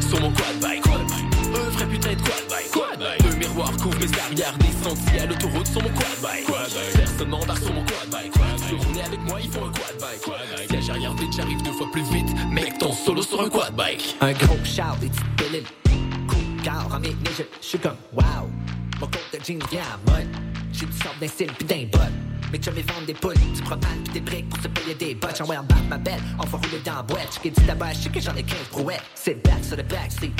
Sur 0.09 0.21
mon 0.21 0.31
quad 0.31 0.59
bike, 0.59 0.87
un 0.87 1.69
vrai 1.69 1.85
putain 1.85 2.13
de 2.13 2.21
quad 2.21 2.45
bike. 2.49 3.23
Le 3.29 3.35
miroir 3.35 3.71
couvre 3.77 3.99
mes 3.99 4.19
arrières, 4.19 4.57
des 4.57 4.83
sentiers 4.83 5.21
à 5.21 5.25
l'autoroute 5.27 5.67
sur 5.67 5.83
mon 5.83 5.89
quad 5.89 6.19
bike. 6.23 6.47
Personne 6.95 7.29
m'embarque 7.29 7.63
sur 7.63 7.73
mon 7.73 7.85
quad 7.85 8.09
bike. 8.09 8.33
Se 8.57 8.87
rouler 8.87 9.01
avec 9.05 9.19
moi, 9.21 9.39
il 9.43 9.51
faut 9.51 9.65
un 9.65 9.71
quad 9.71 9.97
bike. 9.99 10.69
Siège 10.69 10.89
arrière 10.89 11.13
vite, 11.13 11.33
j'arrive 11.35 11.61
deux 11.61 11.73
fois 11.73 11.87
plus 11.91 12.03
vite. 12.11 12.29
Mec, 12.49 12.79
ton 12.79 12.91
solo 12.91 13.21
sur 13.21 13.39
un 13.39 13.49
quad 13.49 13.75
bike. 13.75 14.17
Un 14.21 14.33
gros 14.33 14.57
shout, 14.63 14.99
des 14.99 15.09
petites 15.09 15.81
car 16.63 16.87
en 16.93 16.99
mes 16.99 17.15
je 17.25 17.43
suis 17.67 17.79
comme 17.79 17.97
wow. 18.13 18.49
Mon 18.99 19.07
compte 19.07 19.29
de 19.33 19.43
jeans 19.43 19.59
vient 19.71 19.81
à 19.81 20.11
mode. 20.11 20.27
J'ai 20.71 20.85
du 20.85 20.97
sort 20.97 21.15
d'un 21.19 21.27
style 21.27 21.51
pis 21.53 21.65
d'un 21.65 21.85
bot. 21.91 22.11
Mais 22.51 22.59
tu 22.59 22.69
me 22.69 22.81
vendre 22.81 23.05
des 23.07 23.13
poules, 23.13 23.33
du 23.33 23.61
propane 23.61 24.03
pis 24.05 24.11
des 24.11 24.21
briques 24.21 24.49
pour 24.49 24.61
se 24.61 24.67
payer 24.67 24.93
des 24.95 25.15
bottes. 25.15 25.37
J'envoie 25.37 25.57
en 25.57 25.63
bas 25.63 25.75
ma 25.89 25.97
belle, 25.97 26.21
on 26.39 26.45
va 26.45 26.57
rouler 26.57 26.81
dans 26.85 26.95
la 26.95 27.03
boîte. 27.03 27.33
J'qu'ai 27.33 27.49
dit 27.49 27.63
d'abord, 27.63 27.89
je 27.93 28.01
sais 28.01 28.09
que 28.09 28.19
j'en 28.19 28.35
ai 28.35 28.43
15 28.43 28.57
brouettes. 28.71 29.01
C'est 29.15 29.43
back 29.43 29.63
sur 29.63 29.77
le 29.77 29.83
backseat. 29.83 30.31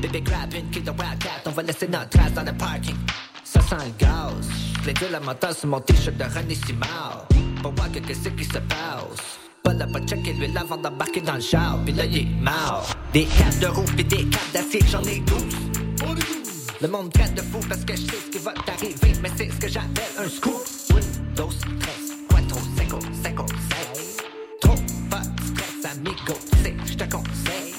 Bébé 0.00 0.20
grab 0.20 0.52
une 0.52 0.70
kid 0.70 0.84
de 0.84 0.90
Wildcat, 0.90 1.42
on 1.46 1.50
va 1.50 1.62
laisser 1.62 1.88
notre 1.88 2.10
trace 2.10 2.32
dans 2.34 2.44
le 2.44 2.52
parking. 2.52 2.96
Ça 3.44 3.60
sent 3.60 3.76
le 3.76 3.92
gaz. 3.98 4.48
L'ai 4.84 4.92
dit 4.92 5.04
la 5.10 5.20
mental 5.20 5.54
sur 5.54 5.68
mon 5.68 5.80
t-shirt 5.80 6.16
de 6.16 6.24
René 6.24 6.54
Simard. 6.54 7.26
Pour 7.62 7.72
voir 7.72 7.90
que 7.90 8.00
qu'est-ce 8.00 8.28
qui 8.28 8.44
se 8.44 8.58
passe. 8.58 9.45
Pas 9.66 9.74
là, 9.74 9.84
pas 9.84 9.98
checker 9.98 10.32
lui 10.34 10.56
avant 10.56 10.76
d'embarquer 10.76 11.20
dans 11.20 11.34
le 11.34 11.40
char. 11.40 11.80
Pis 11.84 11.90
là, 11.90 12.04
il 12.04 12.18
est 12.18 12.28
mort. 12.40 12.86
Des 13.12 13.24
capes 13.24 13.58
de 13.58 13.66
roue 13.66 13.82
pis 13.96 14.04
des 14.04 14.24
capes 14.28 14.52
d'acier, 14.54 14.80
j'en 14.88 15.02
ai 15.02 15.18
12. 15.18 15.42
Le 16.80 16.86
monde 16.86 17.12
traite 17.12 17.34
de 17.34 17.42
fou 17.42 17.58
parce 17.68 17.84
que 17.84 17.96
je 17.96 18.02
sais 18.02 18.16
ce 18.26 18.30
qui 18.30 18.38
va 18.38 18.52
t'arriver, 18.64 19.18
mais 19.20 19.30
c'est 19.36 19.50
ce 19.50 19.56
que 19.56 19.68
j'appelle 19.68 20.04
un 20.18 20.28
scoop. 20.28 20.62
Dos, 21.34 21.48
tres, 21.80 22.14
cuatro, 22.28 22.60
cinco, 22.76 22.98
cinco, 23.24 23.46
seis. 23.68 24.16
Trop 24.60 24.76
pas 25.10 25.22
de 25.22 25.42
stress, 25.42 25.92
amigo, 25.92 26.38
sais, 26.62 26.76
je 26.86 26.94
te 26.94 27.04
conseille 27.12 27.75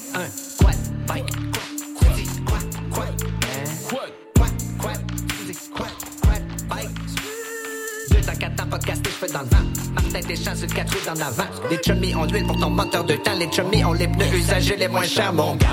fais 9.18 9.28
dans 9.34 9.42
le 9.42 9.46
vent. 9.46 9.66
Martin 9.94 10.20
Deschamps 10.28 10.56
sur 10.56 10.68
le 10.68 10.74
4 10.74 10.94
roues 10.94 11.10
en 11.10 11.22
avant. 11.22 11.50
Les 11.70 11.78
chummies 11.84 12.16
ont 12.16 12.26
l'huile 12.26 12.46
pour 12.46 12.58
ton 12.58 12.70
moteur 12.70 13.04
de 13.04 13.16
temps. 13.16 13.36
Les 13.38 13.52
chummies 13.52 13.84
ont 13.84 13.94
les 13.94 14.08
pneus 14.08 14.38
usagés 14.38 14.78
les 14.78 14.88
moins 14.88 15.04
chers, 15.04 15.34
mon 15.34 15.56
gars. 15.56 15.68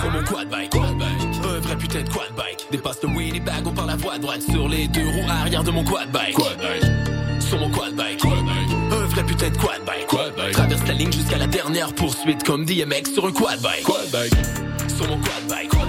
Sur 0.00 0.10
mon 0.10 0.24
quad 0.24 0.48
bike, 0.48 0.70
quad 0.70 0.96
bike. 0.96 1.44
Un 1.44 1.60
vrai 1.60 1.76
putain 1.76 2.02
de 2.02 2.08
quad 2.08 2.32
bike. 2.36 2.66
Dépasse 2.70 3.02
le 3.02 3.08
wheelie 3.10 3.40
bag, 3.40 3.66
on 3.66 3.72
par 3.72 3.86
la 3.86 3.96
voie 3.96 4.18
droite 4.18 4.42
sur 4.42 4.68
les 4.68 4.88
deux 4.88 5.06
roues 5.06 5.28
arrière 5.28 5.64
de 5.64 5.70
mon 5.70 5.84
quad 5.84 6.10
bike. 6.10 6.34
Quad 6.34 6.56
bike. 6.58 7.42
Sur 7.42 7.58
mon 7.58 7.70
quad 7.70 7.94
bike, 7.94 8.20
quad 8.20 8.44
bike. 8.44 8.92
Un 8.92 9.06
vrai 9.06 9.24
putain 9.24 9.50
de 9.50 9.56
quad 9.56 9.84
bike. 9.84 10.06
Quad 10.06 10.34
bike. 10.36 10.52
Traverse 10.52 10.86
la 10.86 10.94
ligne 10.94 11.12
jusqu'à 11.12 11.38
la 11.38 11.46
dernière 11.46 11.92
poursuite 11.94 12.42
comme 12.44 12.64
DMX 12.64 13.12
sur 13.12 13.26
un 13.26 13.32
quad 13.32 13.60
bike. 13.60 13.82
Quad 13.82 14.10
bike. 14.10 14.32
Sur 14.96 15.08
mon 15.08 15.18
quad 15.18 15.44
bike, 15.48 15.68
quad 15.68 15.87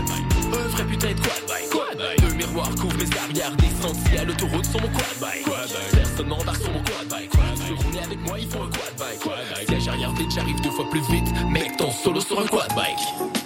bike. 0.84 0.92
Putain 0.92 1.14
de 1.14 1.22
quad 1.22 1.44
bike. 1.48 1.70
Quad 1.70 1.98
bike. 1.98 2.22
Deux 2.22 2.36
miroirs 2.36 2.76
couvrent 2.76 2.98
mes 2.98 3.18
arrières 3.18 3.56
des 3.58 3.70
sentiers 3.82 4.20
à 4.20 4.26
l'autoroute 4.26 4.66
sur 4.66 4.82
mon 4.82 4.88
quad 4.88 5.18
bike. 5.22 5.44
Quad 5.44 5.70
bike. 5.70 5.92
Personne 5.92 6.30
sur 6.62 6.72
mon 6.72 6.84
quad 6.84 7.08
bike. 7.10 7.32
Ceux 7.68 7.74
rouler 7.76 8.00
avec 8.04 8.20
moi, 8.20 8.40
ils 8.40 8.50
font 8.50 8.64
un 8.64 8.70
quad 8.70 8.96
bike. 8.98 9.20
Quad 9.20 9.40
bike. 9.56 9.68
Siège 9.70 9.88
arrière 9.88 10.14
j'arrive 10.34 10.62
deux 10.62 10.72
fois 10.72 10.90
plus 10.90 11.02
vite. 11.10 11.28
Mec, 11.50 11.78
ton 11.78 11.92
solo 11.92 12.22
sur 12.22 12.40
un 12.40 12.48
quad 12.48 12.74
bike. 12.76 13.39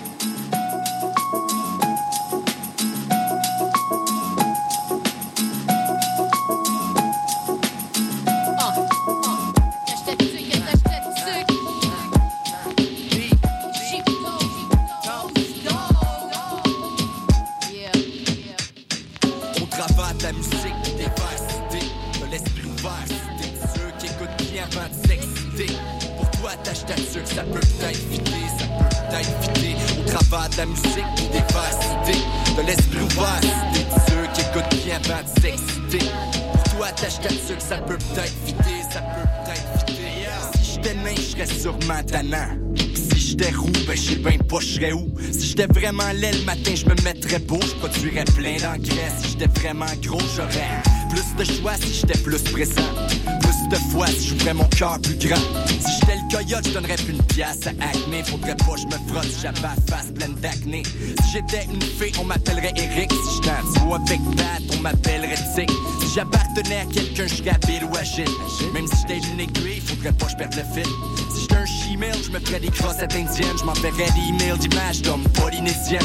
Ça 27.36 27.42
peut 27.44 27.60
peut-être 27.60 27.98
fitter 28.12 28.32
Ça 28.60 28.66
peut 28.66 28.96
peut-être 29.10 29.42
fitter 29.42 29.76
On 29.98 30.50
de 30.50 30.58
la 30.58 30.66
musique 30.68 31.16
qui 31.16 31.28
dévasté 31.30 32.20
De 32.56 32.68
l'esprit 32.68 33.02
ouvert 33.02 33.40
t'es 33.74 34.12
ceux 34.12 34.28
qui 34.34 34.42
écoutent 34.42 34.84
bien 34.84 34.98
avant 34.98 35.24
de 35.24 35.42
s'exciter. 35.42 36.06
Pour 36.54 36.64
toi 36.64 36.92
tâche 36.92 37.20
ta 37.22 37.30
sucre 37.30 37.62
Ça 37.62 37.78
peut 37.78 37.98
peut-être 37.98 38.34
fitter 38.46 38.82
Ça 38.92 39.02
peut 39.02 39.30
peut-être 39.46 39.88
fitter 39.88 40.64
Si 40.64 40.74
j'étais 40.74 40.94
nain 40.94 41.16
je 41.16 41.22
serais 41.22 41.48
sûrement 41.48 42.04
tannant. 42.06 42.50
Si 42.94 43.20
j'étais 43.20 43.52
roux, 43.52 43.72
ben 43.88 43.96
je 43.96 44.02
sais 44.02 44.16
ben 44.18 44.38
pas 44.38 44.60
je 44.60 44.66
serais 44.66 44.94
où. 44.94 45.08
Si 45.32 45.48
j'étais 45.48 45.68
vraiment 45.68 46.12
laid 46.14 46.34
le 46.38 46.46
matin, 46.46 46.74
je 46.76 46.86
me 46.86 46.96
mettrais 47.04 47.40
beau, 47.40 47.60
je 47.62 48.32
plein 48.34 48.58
d'engrais. 48.58 49.12
Si 49.22 49.30
j'étais 49.32 49.60
vraiment 49.60 49.86
gros, 50.04 50.22
j'aurais 50.36 50.84
plus 51.14 51.36
de 51.36 51.43
choix 51.43 51.74
si 51.80 51.93
j'étais 51.93 52.18
plus 52.20 52.41
présent. 52.41 52.82
Plus 53.41 53.68
de 53.70 53.76
fois 53.91 54.07
si 54.07 54.30
j'ouvrais 54.30 54.53
mon 54.53 54.66
cœur 54.66 54.99
plus 55.01 55.16
grand. 55.16 55.41
Si 55.68 55.91
j'étais 55.99 56.16
le 56.16 56.36
coyote, 56.36 56.68
je 56.68 56.74
donnerais 56.74 56.95
plus 56.95 57.14
une 57.14 57.24
pièce 57.24 57.68
à 57.68 57.70
acné. 57.70 58.24
Faudrait 58.24 58.55
pas 58.55 58.76
je 58.78 58.86
me 58.86 59.09
frotte 59.09 59.28
j'avais 59.41 59.61
la 59.61 59.76
face 59.88 60.11
pleine 60.11 60.36
d'acné. 60.36 60.84
Si 60.84 61.32
j'étais 61.34 61.66
une 61.72 61.82
fée, 61.82 62.11
on 62.20 62.26
m'appellerait 62.26 62.74
Eric. 62.76 63.11
Si 63.11 63.36
j'étais 63.36 63.49
un 63.49 63.93
avec 63.93 64.20
Pat, 64.36 64.78
on 64.78 64.82
m'appellerait 64.82 65.36
Tic. 65.55 65.70
Si 66.01 66.16
j'appartenais 66.16 66.82
à 66.82 66.86
quelqu'un, 66.86 67.28
je 67.28 67.68
Bill 67.68 67.84
ou 67.86 67.95
Agile. 67.97 68.26
Même 68.74 68.88
si 68.88 68.95
j'étais 69.01 69.28
une 69.28 69.39
aiguille, 69.39 69.82
faudrait 69.86 70.14
pas 70.14 70.28
je 70.30 70.36
perde 70.36 70.55
le 70.55 70.64
fil. 70.74 70.91
Si 71.34 71.41
j'étais 71.41 71.55
un 71.55 71.66
chimel, 71.66 72.16
je 72.24 72.32
me 72.32 72.39
ferais 72.39 72.59
des 72.59 72.70
crossettes 72.70 73.14
indiennes. 73.16 73.57
Je 73.59 73.64
m'enverrais 73.64 74.11
des 74.11 74.30
emails 74.30 74.57
d'images 74.59 75.01
d'hommes 75.01 75.28
polynésiennes. 75.34 76.01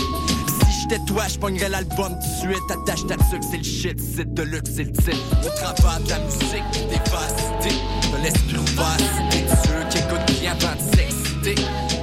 J'étais 0.90 1.04
toi, 1.04 1.24
je 1.28 1.38
pognerais 1.38 1.68
l'album 1.68 2.18
tout 2.18 2.46
de 2.46 2.50
suite. 2.50 2.70
Attache 2.70 3.06
ta 3.06 3.16
c'est 3.28 3.58
le 3.58 3.62
shit, 3.62 4.00
c'est 4.00 4.32
de 4.32 4.42
luxe, 4.42 4.70
c'est 4.74 4.84
le 4.84 4.92
titre. 4.92 5.18
Au 5.44 5.50
travail 5.50 6.02
de 6.04 6.08
la 6.08 6.18
musique, 6.20 6.88
dévasté. 6.88 7.76
De 8.10 8.22
l'esprit 8.22 8.56
si 8.56 9.28
t'es 9.28 9.44
ceux 9.48 9.88
qui 9.90 9.98
écoutent 9.98 10.40
bien 10.40 10.52
avant 10.52 10.74
de 10.76 10.96
s'exciter. 10.96 11.54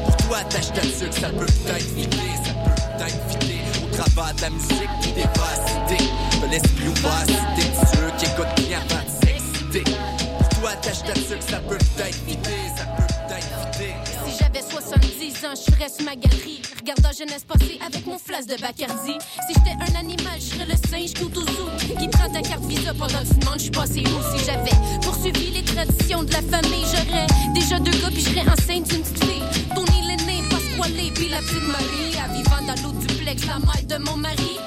Pour 0.06 0.18
toi, 0.18 0.38
attache 0.38 0.72
ta 0.72 0.82
ça 0.84 1.30
peut 1.30 1.46
peut-être 1.46 1.96
filer, 1.96 2.36
ça 2.44 2.54
peut 2.54 2.82
peut-être 2.98 3.40
filer. 3.40 3.62
Au 3.84 3.96
travail 3.96 4.36
de 4.36 4.42
la 4.42 4.50
musique, 4.52 5.16
dévasté. 5.16 5.98
De 6.44 6.52
l'esprit 6.52 6.94
si 7.26 7.34
t'es 7.56 7.72
ceux 7.88 8.12
qui 8.20 8.26
écoutent 8.26 8.68
bien 8.68 8.80
avant 8.82 9.04
de 9.04 9.26
s'exciter. 9.26 9.92
Pour 10.38 10.50
toi, 10.50 10.70
attache 10.72 11.02
ta 11.02 11.16
sucre, 11.16 11.50
ça 11.50 11.58
peut 11.58 11.78
peut-être 11.78 12.18
filer, 12.28 12.70
ça 12.78 12.86
peut 12.86 13.14
peut-être 13.28 13.78
filer. 13.78 13.96
Si 14.28 14.38
j'avais 14.38 14.62
70 14.62 15.46
ans, 15.46 15.54
je 15.56 15.72
serais 15.72 15.90
sur 15.90 16.06
ma 16.06 16.16
galerie. 16.16 16.62
Regardant 16.86 17.18
jeunesse 17.18 17.44
passée 17.44 17.80
avec 17.84 18.06
mon 18.06 18.20
flasque 18.20 18.48
de 18.48 18.62
Bacardi. 18.62 19.18
Si 19.48 19.56
j'étais 19.56 19.74
un 19.74 20.00
animal, 20.00 20.38
je 20.38 20.54
serais 20.54 20.68
le 20.68 20.76
singe 20.88 21.16
zoo. 21.18 21.98
Qui 21.98 22.08
prend 22.10 22.30
ta 22.30 22.44
carte 22.44 22.64
visa 22.66 22.94
pendant 22.94 23.26
que 23.26 23.28
tu 23.28 23.40
demandes, 23.40 23.60
je 23.60 23.72
passé 23.72 24.04
où? 24.06 24.38
Si 24.38 24.46
j'avais 24.46 24.70
poursuivi 25.02 25.50
les 25.50 25.64
traditions 25.64 26.22
de 26.22 26.32
la 26.32 26.44
famille, 26.44 26.86
j'aurais 26.86 27.26
déjà 27.56 27.80
deux 27.80 27.90
gars, 27.90 28.12
puis 28.12 28.22
je 28.22 28.30
serais 28.30 28.42
enceinte 28.42 28.88
d'une 28.88 29.02
petite 29.02 29.24
fille. 29.24 29.42
Tony 29.74 30.02
l'aîné, 30.06 30.44
Pasquale, 30.48 31.12
puis 31.16 31.30
la 31.30 31.40
petite 31.40 31.68
Marie. 31.70 32.18
À 32.24 32.28
vivant 32.32 32.62
dans 32.68 32.80
l'eau 32.84 32.94
duplex, 33.00 33.48
la 33.48 33.58
mère 33.58 33.86
de 33.90 33.98
mon 34.06 34.18
mari. 34.18 34.60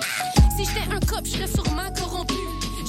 Si 0.56 0.64
j'étais 0.64 0.92
un 0.92 0.98
cop, 0.98 1.24
je 1.24 1.30
serais 1.30 1.46
sûrement 1.46 1.88
corrompu. 1.96 2.34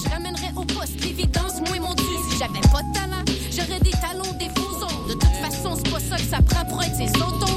Je 0.03 0.09
ramènerais 0.09 0.53
au 0.55 0.65
poste 0.65 0.99
l'évidence, 1.05 1.61
moi 1.67 1.75
et 1.75 1.79
mon 1.79 1.93
dû. 1.93 2.03
Si 2.31 2.39
j'avais 2.39 2.61
pas 2.73 2.81
de 2.81 2.93
talent, 2.97 3.23
j'aurais 3.51 3.79
des 3.79 3.91
talons, 3.91 4.33
des 4.39 4.49
faux 4.59 4.83
ongles. 4.83 5.09
De 5.09 5.13
toute 5.13 5.37
façon, 5.39 5.75
c'est 5.75 5.91
pas 5.91 5.99
ça 5.99 6.15
que 6.15 6.29
ça 6.29 6.41
prend 6.41 6.65
pour 6.65 6.81
être 6.81 6.95
ses 6.95 7.11
autons. 7.21 7.48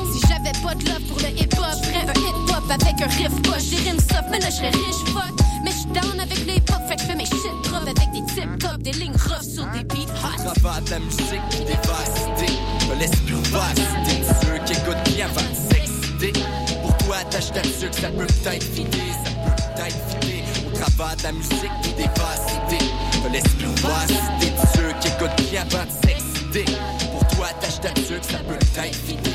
Pas 0.73 0.79
de 0.79 0.89
love 0.89 1.03
pour 1.03 1.19
le 1.19 1.29
hip-hop, 1.39 1.85
ferais 1.85 2.07
un 2.09 2.19
hip-hop 2.19 2.65
avec 2.71 3.03
un 3.03 3.07
riff 3.07 3.43
poche. 3.43 3.65
J'ai 3.69 3.77
rime 3.91 4.01
soft, 4.01 4.25
mais 4.31 4.39
là 4.39 4.49
je 4.49 4.57
serais 4.57 4.71
riche, 4.71 5.05
fuck. 5.13 5.35
Mais 5.63 5.71
je 5.71 5.87
down 5.93 6.19
avec 6.19 6.47
les 6.47 6.55
hip-hop, 6.55 6.81
fait 6.89 6.97
que 6.97 7.03
je 7.03 7.07
fais 7.09 7.15
mes 7.15 7.27
shit 7.27 7.53
drop 7.65 7.83
avec 7.83 8.11
des 8.13 8.25
tip-top, 8.33 8.79
des 8.79 8.93
lignes 8.93 9.13
rough 9.13 9.43
sur 9.43 9.67
des 9.67 9.85
beats 9.85 10.09
hot. 10.25 10.81
De 10.81 10.91
la 10.91 10.99
musique 10.99 11.49
dévastée. 11.67 12.57
De 12.89 12.99
l'esprit 12.99 13.35
ouvert, 13.35 13.75
si 13.77 14.17
t'es 14.17 14.23
ceux 14.41 14.59
qui 14.65 14.73
écoutent 14.73 15.11
bien 15.15 15.27
avant 15.27 15.45
s'exciter. 15.53 16.33
Pour 16.81 16.97
toi, 17.05 17.17
attache 17.21 17.53
ta 17.53 17.63
sucre, 17.65 17.99
ça 18.01 18.09
peut 18.09 18.27
peut-être 18.27 18.65
filer, 18.65 19.13
ça 19.25 19.31
peut 19.45 19.57
peut-être 19.77 20.01
filer. 20.09 20.43
Au 20.67 20.79
travail 20.79 21.17
de 21.19 21.23
la 21.25 21.33
musique 21.33 21.77
dévastée. 21.99 22.87
De 23.23 23.29
l'esprit 23.31 23.67
ouvert, 23.67 24.09
si 24.09 24.47
t'es 24.47 24.53
ceux 24.75 24.93
qui 25.01 25.09
écoutent 25.09 25.51
bien 25.51 25.63
avant 25.69 25.85
s'exciter. 26.01 26.65
Pour 27.13 27.27
toi, 27.29 27.49
attache 27.51 27.81
ta 27.81 27.89
sucre, 28.01 28.25
ça 28.25 28.39
peut 28.39 28.57
peut-être 28.57 28.95
filer, 28.95 29.32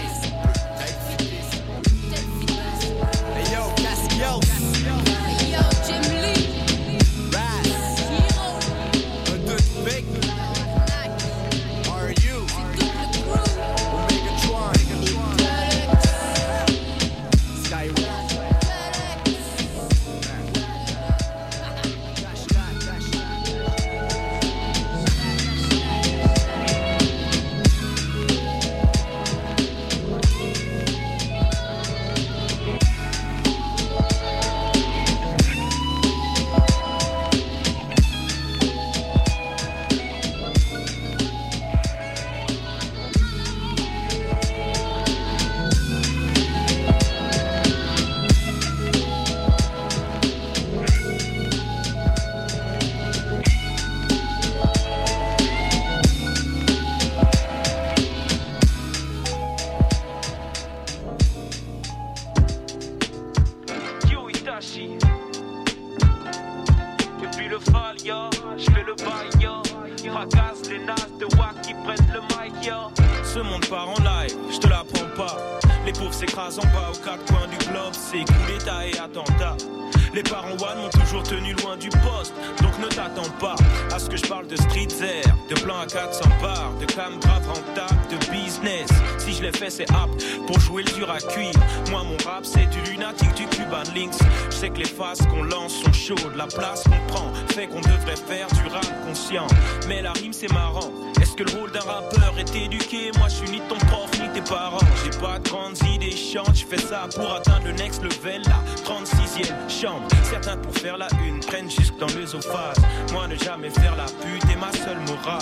la 96.35 96.47
place 96.47 96.83
qu'on 96.83 97.13
prend 97.13 97.33
fait 97.49 97.67
qu'on 97.67 97.81
devrait 97.81 98.15
faire 98.15 98.47
du 98.47 98.67
rap 98.71 98.85
conscient. 99.05 99.47
Mais 99.87 100.01
la 100.01 100.11
rime, 100.13 100.33
c'est 100.33 100.51
marrant. 100.53 100.91
Est-ce 101.21 101.35
que 101.35 101.43
le 101.43 101.59
rôle 101.59 101.71
d'un 101.71 101.81
rappeur 101.81 102.33
est 102.37 102.55
éduqué? 102.55 103.11
Moi, 103.17 103.27
je 103.27 103.35
suis 103.35 103.49
ni 103.49 103.59
ton 103.67 103.77
prof, 103.77 104.09
ni 104.21 104.29
tes 104.33 104.41
parents. 104.41 104.77
J'ai 105.03 105.17
pas 105.19 105.39
de 105.39 105.49
grandes 105.49 105.77
idées 105.93 106.15
chantes, 106.15 106.55
je 106.55 106.65
fais 106.65 106.81
ça 106.81 107.07
pour 107.13 107.31
atteindre 107.33 107.65
le 107.65 107.73
next 107.73 108.03
level, 108.03 108.41
la 108.45 108.63
36e 108.83 109.69
chambre. 109.69 110.07
Certains 110.23 110.57
pour 110.57 110.73
faire 110.73 110.97
la 110.97 111.07
une 111.25 111.39
prennent 111.39 111.69
jusque 111.69 111.97
dans 111.97 112.07
l'œsophage. 112.07 112.77
Moi, 113.11 113.27
ne 113.27 113.35
jamais 113.35 113.69
faire 113.69 113.95
la 113.95 114.05
pute 114.05 114.43
est 114.49 114.59
ma 114.59 114.71
seule 114.71 114.99
morale. 114.99 115.41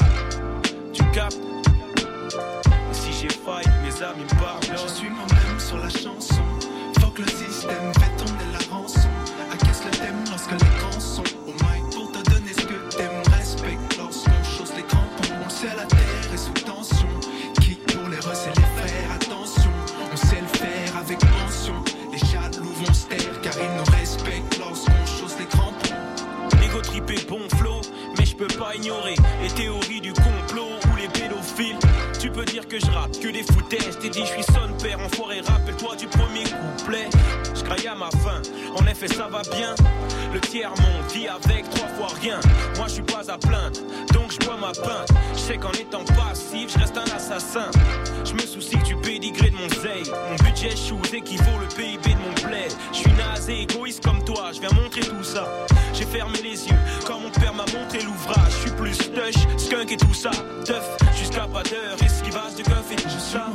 Tu 0.94 1.04
captes? 1.12 1.40
Si 2.92 3.12
j'ai 3.14 3.30
failli, 3.30 3.68
mes 3.84 4.04
amis 4.04 4.24
me 4.24 4.42
pardonnent. 4.42 4.88
Je 4.88 4.94
suis 4.94 5.10
moi-même 5.10 5.60
sur 5.60 5.78
la 5.78 5.90
chanson. 5.90 6.44
Faut 7.00 7.12
que 7.12 7.22
le 7.22 7.28
système 7.28 7.94
fait 7.94 8.24
tourner 8.24 8.45
sait, 15.66 15.76
la 15.76 15.86
terre 15.86 16.34
est 16.34 16.38
sous 16.38 16.54
tension. 16.66 17.08
Kick 17.62 17.86
pour 17.88 18.08
les 18.10 18.18
et 18.18 18.54
les 18.56 18.70
frères, 18.76 19.12
attention. 19.16 19.72
On 20.12 20.16
sait 20.16 20.42
le 20.42 20.58
faire 20.58 20.98
avec 20.98 21.20
mention. 21.24 21.76
Les 22.12 22.20
jaloux 22.20 22.70
vont 22.70 22.94
se 22.94 23.08
car 23.42 23.54
ils 23.58 23.78
nous 23.78 23.98
respectent 23.98 24.60
lorsqu'on 24.60 25.06
chausse 25.06 25.36
les 25.40 25.46
crampons. 25.46 25.96
Ego 26.64 26.82
tripé, 26.82 27.16
bon 27.30 27.42
flow, 27.58 27.82
mais 28.18 28.26
je 28.26 28.36
peux 28.36 28.48
pas 28.48 28.76
ignorer 28.76 29.16
les 29.42 29.50
théories 29.50 30.02
du 30.02 30.14
complot 30.14 30.74
ou 30.92 30.96
les 30.96 31.08
pédophiles. 31.08 31.80
Tu 32.20 32.30
peux 32.30 32.46
dire 32.46 32.68
que 32.68 32.80
je 32.80 32.88
rappe, 32.88 33.20
que 33.20 33.30
des 33.30 33.44
foutaises. 33.44 33.98
T'es 34.02 34.10
dit, 34.10 34.22
je 34.22 34.34
suis 34.34 34.44
son 34.44 34.74
père, 34.82 35.00
enfoiré, 35.00 35.42
rappelle-toi 35.42 35.96
du 35.96 36.08
premier 36.08 36.44
couplet. 36.44 37.10
Je 37.66 37.70
craille 37.72 37.88
à 37.88 37.96
ma 37.96 38.12
fin, 38.12 38.42
en 38.76 38.86
effet, 38.86 39.08
ça 39.08 39.28
va 39.28 39.42
bien. 39.52 39.74
Le 40.32 40.40
tiers 40.40 40.70
monde 40.70 41.12
vit 41.12 41.28
avec 41.28 41.68
trois 41.72 41.88
fois 41.88 42.08
rien. 42.22 42.40
Moi, 42.76 42.86
je 42.88 42.94
suis 42.94 43.02
pas 43.02 43.32
à 43.32 43.38
plaindre, 43.40 43.80
donc 44.14 44.32
je 44.32 44.46
bois 44.46 44.56
ma 44.56 44.72
pinte. 44.72 45.10
Je 45.34 45.40
sais 45.40 45.58
qu'en 45.58 45.72
étant 45.72 46.04
passif, 46.04 46.72
je 46.72 46.80
reste 46.80 46.96
un 46.96 47.16
assassin. 47.16 47.72
Je 48.24 48.34
me 48.34 48.42
soucie 48.42 48.78
du 48.86 48.96
pédigré 48.98 49.50
de 49.50 49.56
mon 49.56 49.68
zeille. 49.82 50.12
Mon 50.30 50.36
budget 50.46 50.76
shoes 50.76 51.02
équivaut 51.12 51.58
le 51.60 51.68
PIB 51.76 52.14
de 52.14 52.20
mon 52.20 52.48
bled. 52.48 52.72
Je 52.92 52.98
suis 52.98 53.14
nasé, 53.14 53.62
égoïste 53.62 54.04
comme 54.04 54.24
toi, 54.24 54.52
je 54.54 54.60
viens 54.60 54.74
montrer 54.84 55.02
tout 55.02 55.24
ça. 55.24 55.48
J'ai 55.94 56.06
fermé 56.06 56.38
les 56.44 56.68
yeux 56.68 56.80
quand 57.08 57.20
mon 57.20 57.32
père 57.32 57.54
m'a 57.54 57.66
montré 57.74 58.02
l'ouvrage. 58.04 58.52
Je 58.52 58.68
suis 58.68 58.72
plus 58.72 58.98
tush, 58.98 59.42
skunk 59.58 59.92
et 59.92 59.98
tout 59.98 60.14
ça. 60.14 60.30
Teuf, 60.66 60.98
jusqu'à 61.18 61.48
pas 61.48 61.64
d'heure, 61.64 61.98
esquivage 62.06 62.56
de 62.58 62.64
keuf 62.64 62.92
et 62.92 62.96
tout 62.96 63.10
ça. 63.10 63.48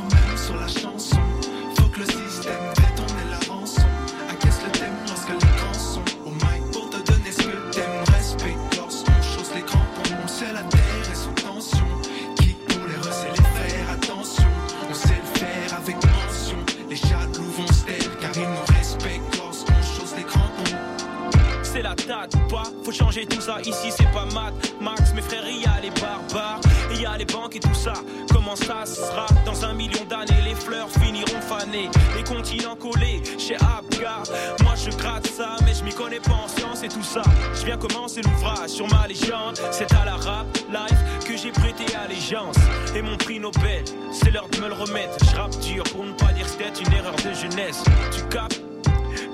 Pas, 22.11 22.63
faut 22.83 22.91
changer 22.91 23.25
tout 23.25 23.39
ça. 23.39 23.61
Ici 23.61 23.89
c'est 23.89 24.11
pas 24.11 24.25
mat, 24.33 24.51
Max, 24.81 25.13
mes 25.15 25.21
frères, 25.21 25.47
il 25.47 25.61
y 25.61 25.65
a 25.65 25.79
les 25.81 25.91
barbares, 25.91 26.59
il 26.91 27.01
y 27.01 27.05
a 27.05 27.15
les 27.17 27.23
banques 27.23 27.55
et 27.55 27.59
tout 27.59 27.73
ça. 27.73 27.93
Comment 28.33 28.57
ça 28.57 28.85
sera? 28.85 29.27
Dans 29.45 29.63
un 29.63 29.73
million 29.73 30.03
d'années 30.09 30.41
Les 30.43 30.55
fleurs 30.55 30.89
finiront 30.89 31.39
fanées, 31.39 31.89
les 32.17 32.23
continents 32.23 32.75
collés 32.75 33.23
chez 33.37 33.55
Abgar. 33.55 34.23
Moi 34.63 34.73
je 34.75 34.91
gratte 34.97 35.27
ça, 35.27 35.55
mais 35.65 35.73
je 35.73 35.85
m'y 35.85 35.93
connais 35.93 36.19
pas 36.19 36.33
en 36.33 36.47
science 36.49 36.83
et 36.83 36.89
tout 36.89 37.03
ça. 37.03 37.21
Je 37.53 37.65
viens 37.65 37.77
commencer 37.77 38.21
l'ouvrage 38.21 38.71
sur 38.71 38.87
ma 38.89 39.07
légende. 39.07 39.57
C'est 39.71 39.91
à 39.93 40.03
la 40.03 40.15
rap 40.15 40.47
life 40.69 41.25
que 41.25 41.37
j'ai 41.37 41.51
prêté 41.51 41.85
allégeance. 41.95 42.57
Et 42.93 43.01
mon 43.01 43.15
prix 43.15 43.39
Nobel, 43.39 43.85
c'est 44.11 44.31
l'heure 44.31 44.49
de 44.49 44.59
me 44.59 44.67
le 44.67 44.73
remettre. 44.73 45.15
Je 45.31 45.35
rappe 45.37 45.57
dur 45.61 45.83
pour 45.83 46.03
ne 46.03 46.11
pas 46.11 46.33
dire 46.33 46.43
que 46.45 46.51
c'était 46.51 46.83
une 46.83 46.93
erreur 46.93 47.15
de 47.15 47.33
jeunesse. 47.33 47.83
Tu 48.11 48.21
captes? 48.25 48.70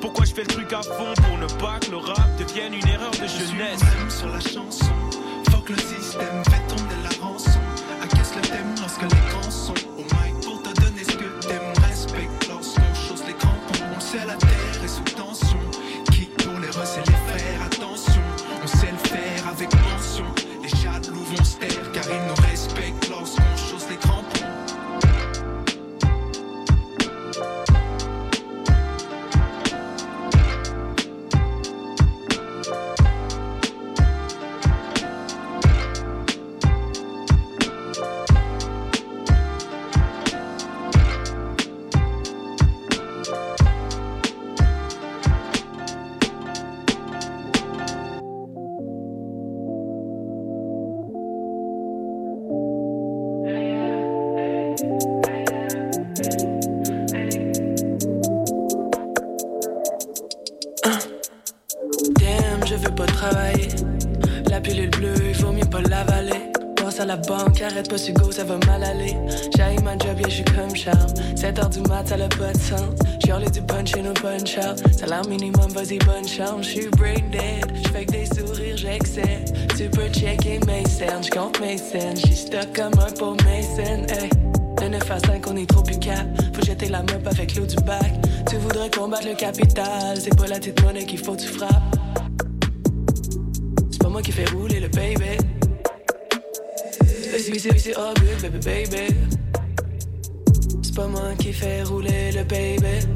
Pourquoi 0.01 0.25
je 0.25 0.33
fais 0.33 0.41
le 0.41 0.47
truc 0.47 0.71
à 0.73 0.81
fond 0.81 1.13
pour 1.15 1.37
ne 1.37 1.47
pas 1.59 1.79
que 1.79 1.91
le 1.91 1.97
rap 1.97 2.29
devienne 2.37 2.73
une 2.73 2.87
erreur 2.87 3.11
de 3.11 3.27
jeunesse? 3.27 3.81
Moi-même 3.81 4.09
sur 4.09 4.29
la 4.29 4.39
chanson. 4.39 4.85
Faut 5.51 5.61
que 5.61 5.73
le 5.73 5.79
système 5.79 6.43
fait 6.45 6.67
tourner 6.67 6.86
la 67.75 67.81
banque, 67.81 67.89
arrête 67.89 67.89
pas 67.89 68.21
go, 68.21 68.31
ça 68.31 68.43
va 68.43 68.57
mal 68.65 68.83
aller. 68.83 69.15
J'ai 69.55 69.81
ma 69.83 69.97
job, 69.97 70.19
yeah, 70.19 70.29
je 70.29 70.33
suis 70.35 70.43
comme 70.43 70.75
Charles. 70.75 71.13
7 71.35 71.59
heures 71.59 71.69
du 71.69 71.81
mat, 71.81 72.07
ça 72.07 72.17
n'a 72.17 72.27
pas 72.27 72.53
de 72.53 72.57
sens. 72.57 72.95
J'y 73.23 73.51
du 73.51 73.61
punch 73.61 73.95
in 73.95 74.09
au 74.09 74.13
punch 74.13 74.57
out. 74.57 74.93
Salaire 74.93 75.25
minimum, 75.27 75.69
vas-y, 75.71 75.97
bonne 75.99 76.27
chance. 76.27 76.65
J'suis 76.65 76.87
brain 76.97 77.15
dead, 77.31 77.65
j'fais 77.83 78.05
que 78.05 78.11
des 78.11 78.25
sourires, 78.25 78.77
j'excède. 78.77 79.53
Tu 79.75 79.89
peux 79.89 80.07
checker 80.09 80.59
mes 80.65 80.85
scènes, 80.87 81.23
j'compte 81.23 81.59
mes 81.59 81.77
scènes. 81.77 82.17
J'suis 82.17 82.35
stuck 82.35 82.73
comme 82.75 82.93
un 82.99 83.11
pauvre 83.11 83.37
Mason, 83.43 84.05
hey. 84.09 84.29
De 84.81 84.87
9 84.87 85.11
à 85.11 85.19
5, 85.19 85.47
on 85.47 85.55
est 85.55 85.69
trop 85.69 85.81
cap. 85.81 86.25
Faut 86.53 86.65
jeter 86.65 86.89
la 86.89 87.01
mop 87.01 87.25
avec 87.25 87.55
l'eau 87.55 87.65
du 87.65 87.75
bac. 87.77 88.13
Tu 88.49 88.57
voudrais 88.57 88.89
combattre 88.89 89.27
le 89.27 89.35
capital, 89.35 90.17
c'est 90.19 90.35
pas 90.35 90.47
la 90.47 90.59
petite 90.59 90.81
monnaie 90.83 91.05
qu'il 91.05 91.19
faut 91.19 91.35
tu 91.35 91.47
frappes. 91.47 91.95
C'est 93.91 94.01
pas 94.01 94.09
moi 94.09 94.21
qui 94.21 94.31
fais 94.31 94.45
rouler 94.45 94.79
le 94.79 94.87
baby. 94.87 95.46
C'est, 97.47 97.79
c'est 97.79 97.95
all 97.95 98.13
good, 98.15 98.51
baby, 98.51 98.89
baby. 98.89 99.15
C'est 100.83 100.93
pas 100.93 101.07
moi 101.07 101.31
qui 101.39 101.53
fais 101.53 101.81
rouler 101.83 102.33
le 102.33 102.43
baby. 102.43 103.07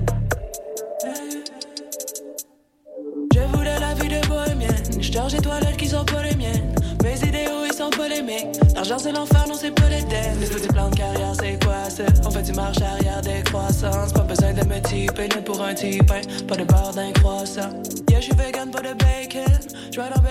Je 3.34 3.40
voulais 3.54 3.78
la 3.78 3.94
vie 3.94 4.08
de 4.08 4.26
bohémienne. 4.30 5.02
Je 5.02 5.12
charge 5.12 5.36
toilettes 5.42 5.76
qui 5.76 5.90
sont 5.90 6.06
pas 6.06 6.24
les 6.24 6.36
miennes. 6.38 6.74
Mes 7.04 7.20
idéaux, 7.28 7.66
ils 7.70 7.74
sont 7.74 7.90
polémiques. 7.90 8.48
L'argent, 8.74 9.00
c'est 9.00 9.12
l'enfer, 9.12 9.46
non, 9.50 9.56
c'est 9.56 9.76
pas 9.76 9.90
les 9.90 10.04
dettes. 10.04 10.40
Les 10.40 10.48
petits 10.48 10.68
plans 10.70 10.90
de 10.90 10.96
carrière, 10.96 11.34
c'est 11.38 11.62
quoi 11.66 11.90
ça? 11.90 12.04
On 12.26 12.32
fait 12.32 12.44
du 12.44 12.54
marche 12.54 12.82
arrière 12.82 13.22
des 13.22 13.44
croissances. 13.44 14.14
Pas 14.14 14.22
besoin 14.22 14.54
de 14.54 14.64
me 14.66 14.80
typer, 14.82 15.28
pour 15.44 15.62
un 15.62 15.74
type, 15.74 16.10
hein. 16.10 16.22
Pas 16.48 16.56
de 16.56 16.64
barre 16.64 16.94
d'un 16.94 17.12
croissant. 17.12 17.70
Yeah, 18.10 18.22
je 18.22 18.26
suis 18.28 18.36
vegan, 18.36 18.72
pas 18.72 18.80
de 18.80 18.94
bacon. 18.94 19.60
Je 19.92 20.00
ride 20.00 20.14
en 20.16 20.22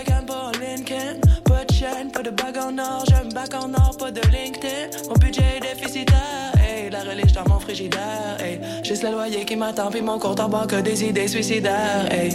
pas 2.22 2.30
de 2.30 2.36
bague 2.36 2.58
en 2.58 2.78
or. 2.78 3.04
J'ai 3.08 3.14
un 3.14 3.28
bac 3.32 3.54
en 3.54 3.72
or, 3.74 3.96
pas 3.98 4.10
de 4.10 4.20
LinkedIn. 4.20 5.08
Mon 5.08 5.14
budget 5.14 5.42
est 5.56 5.60
déficitaire. 5.60 6.52
Hey, 6.58 6.90
la 6.90 7.00
religion 7.00 7.42
dans 7.42 7.54
mon 7.54 7.60
frigidaire. 7.60 8.36
Hey, 8.40 8.60
juste 8.84 9.02
le 9.02 9.10
loyer 9.10 9.44
qui 9.44 9.56
m'attend, 9.56 9.90
puis 9.90 10.02
mon 10.02 10.18
compte 10.18 10.40
en 10.40 10.48
banque 10.48 10.74
des 10.74 11.04
idées 11.04 11.28
suicidaires. 11.28 12.12
Hey. 12.12 12.34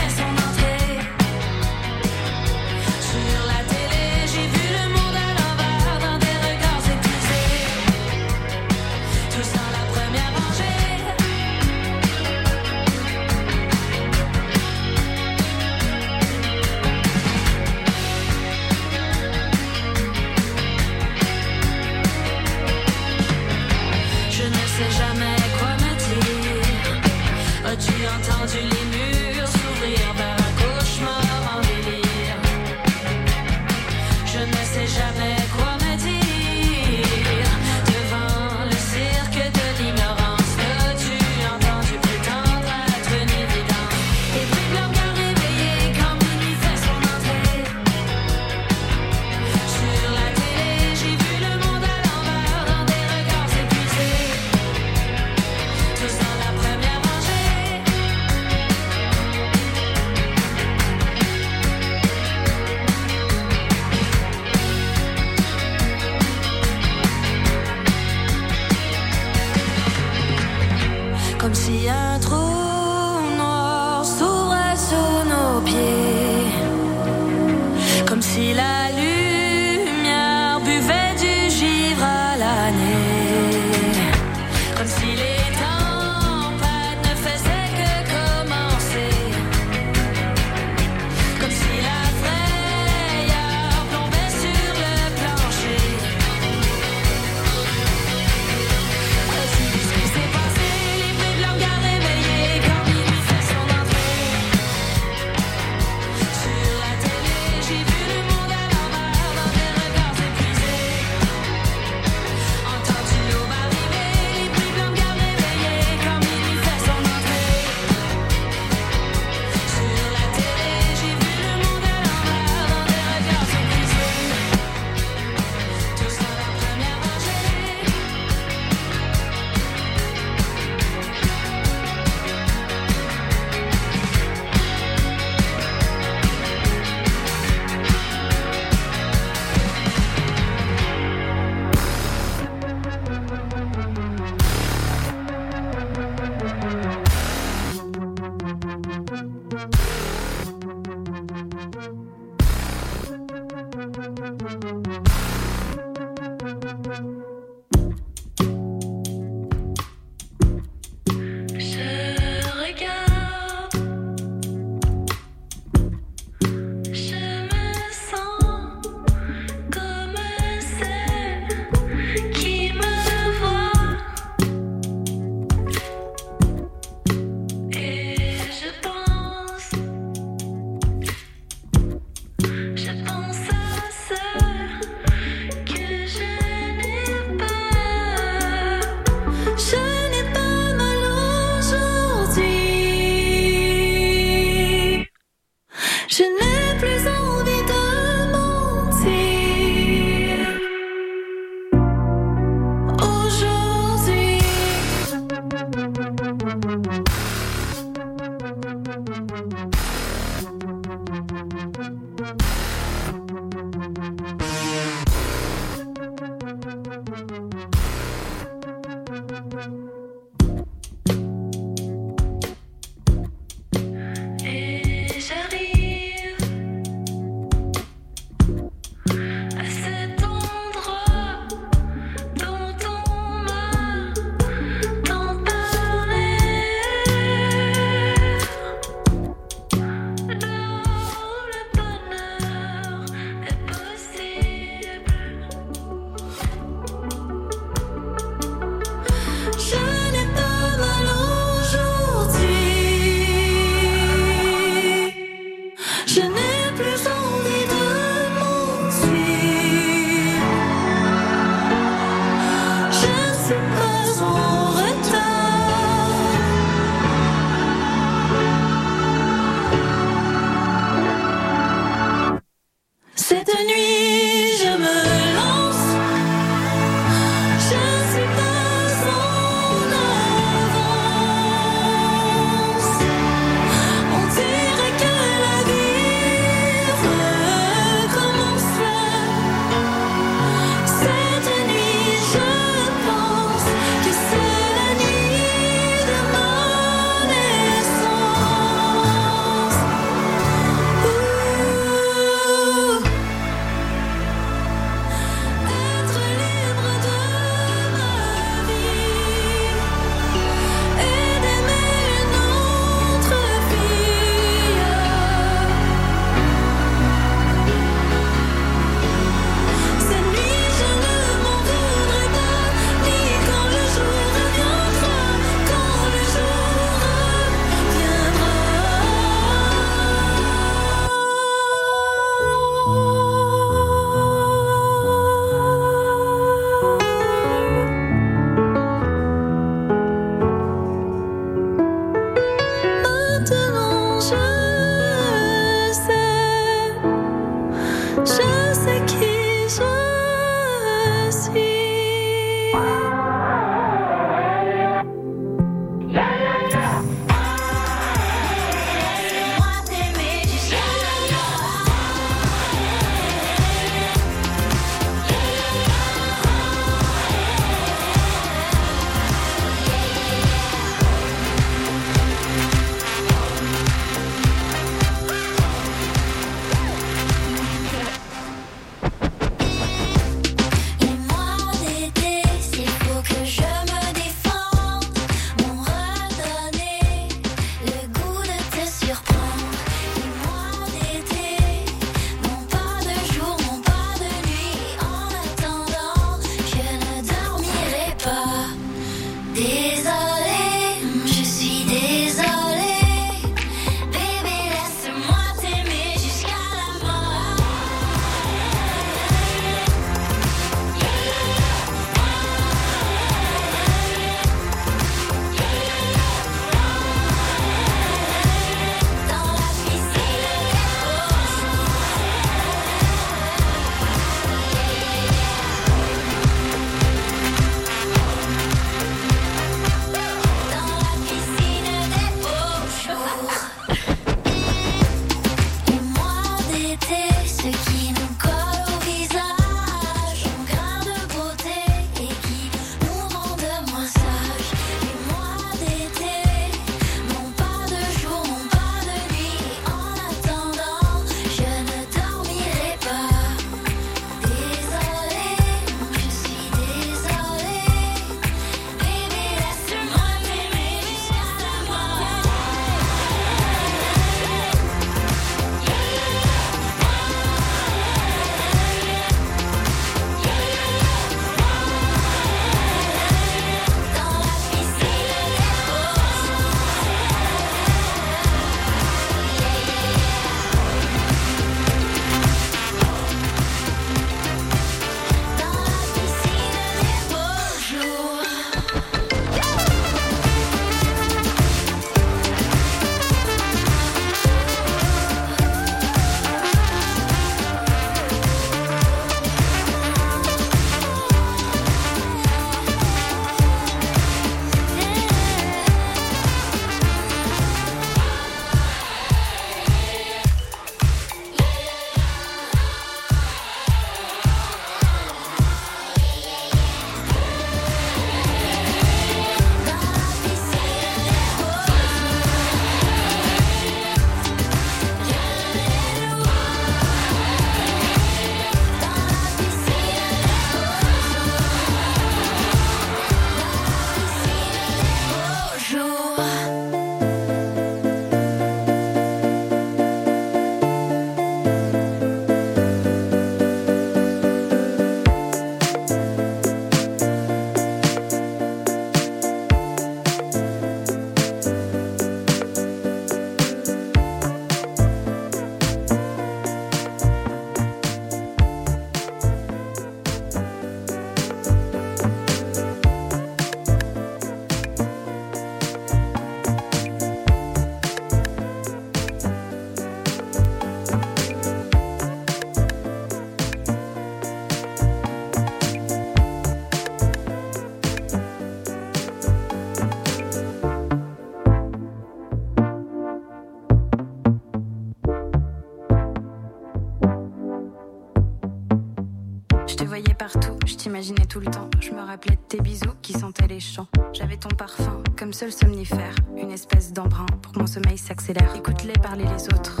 tout 591.48 591.58
le 591.58 591.66
temps. 591.66 591.90
Je 592.00 592.12
me 592.12 592.20
rappelais 592.20 592.54
de 592.54 592.60
tes 592.68 592.80
bisous 592.80 593.14
qui 593.22 593.32
sentaient 593.32 593.66
les 593.66 593.80
champs. 593.80 594.06
J'avais 594.32 594.56
ton 594.56 594.68
parfum 594.68 595.20
comme 595.36 595.52
seul 595.52 595.72
somnifère, 595.72 596.34
une 596.56 596.70
espèce 596.70 597.12
d'embrun 597.12 597.46
pour 597.60 597.72
que 597.72 597.80
mon 597.80 597.86
sommeil 597.88 598.16
s'accélère. 598.16 598.72
Écoute-les 598.76 599.14
parler 599.14 599.44
les 599.44 599.64
autres. 599.74 600.00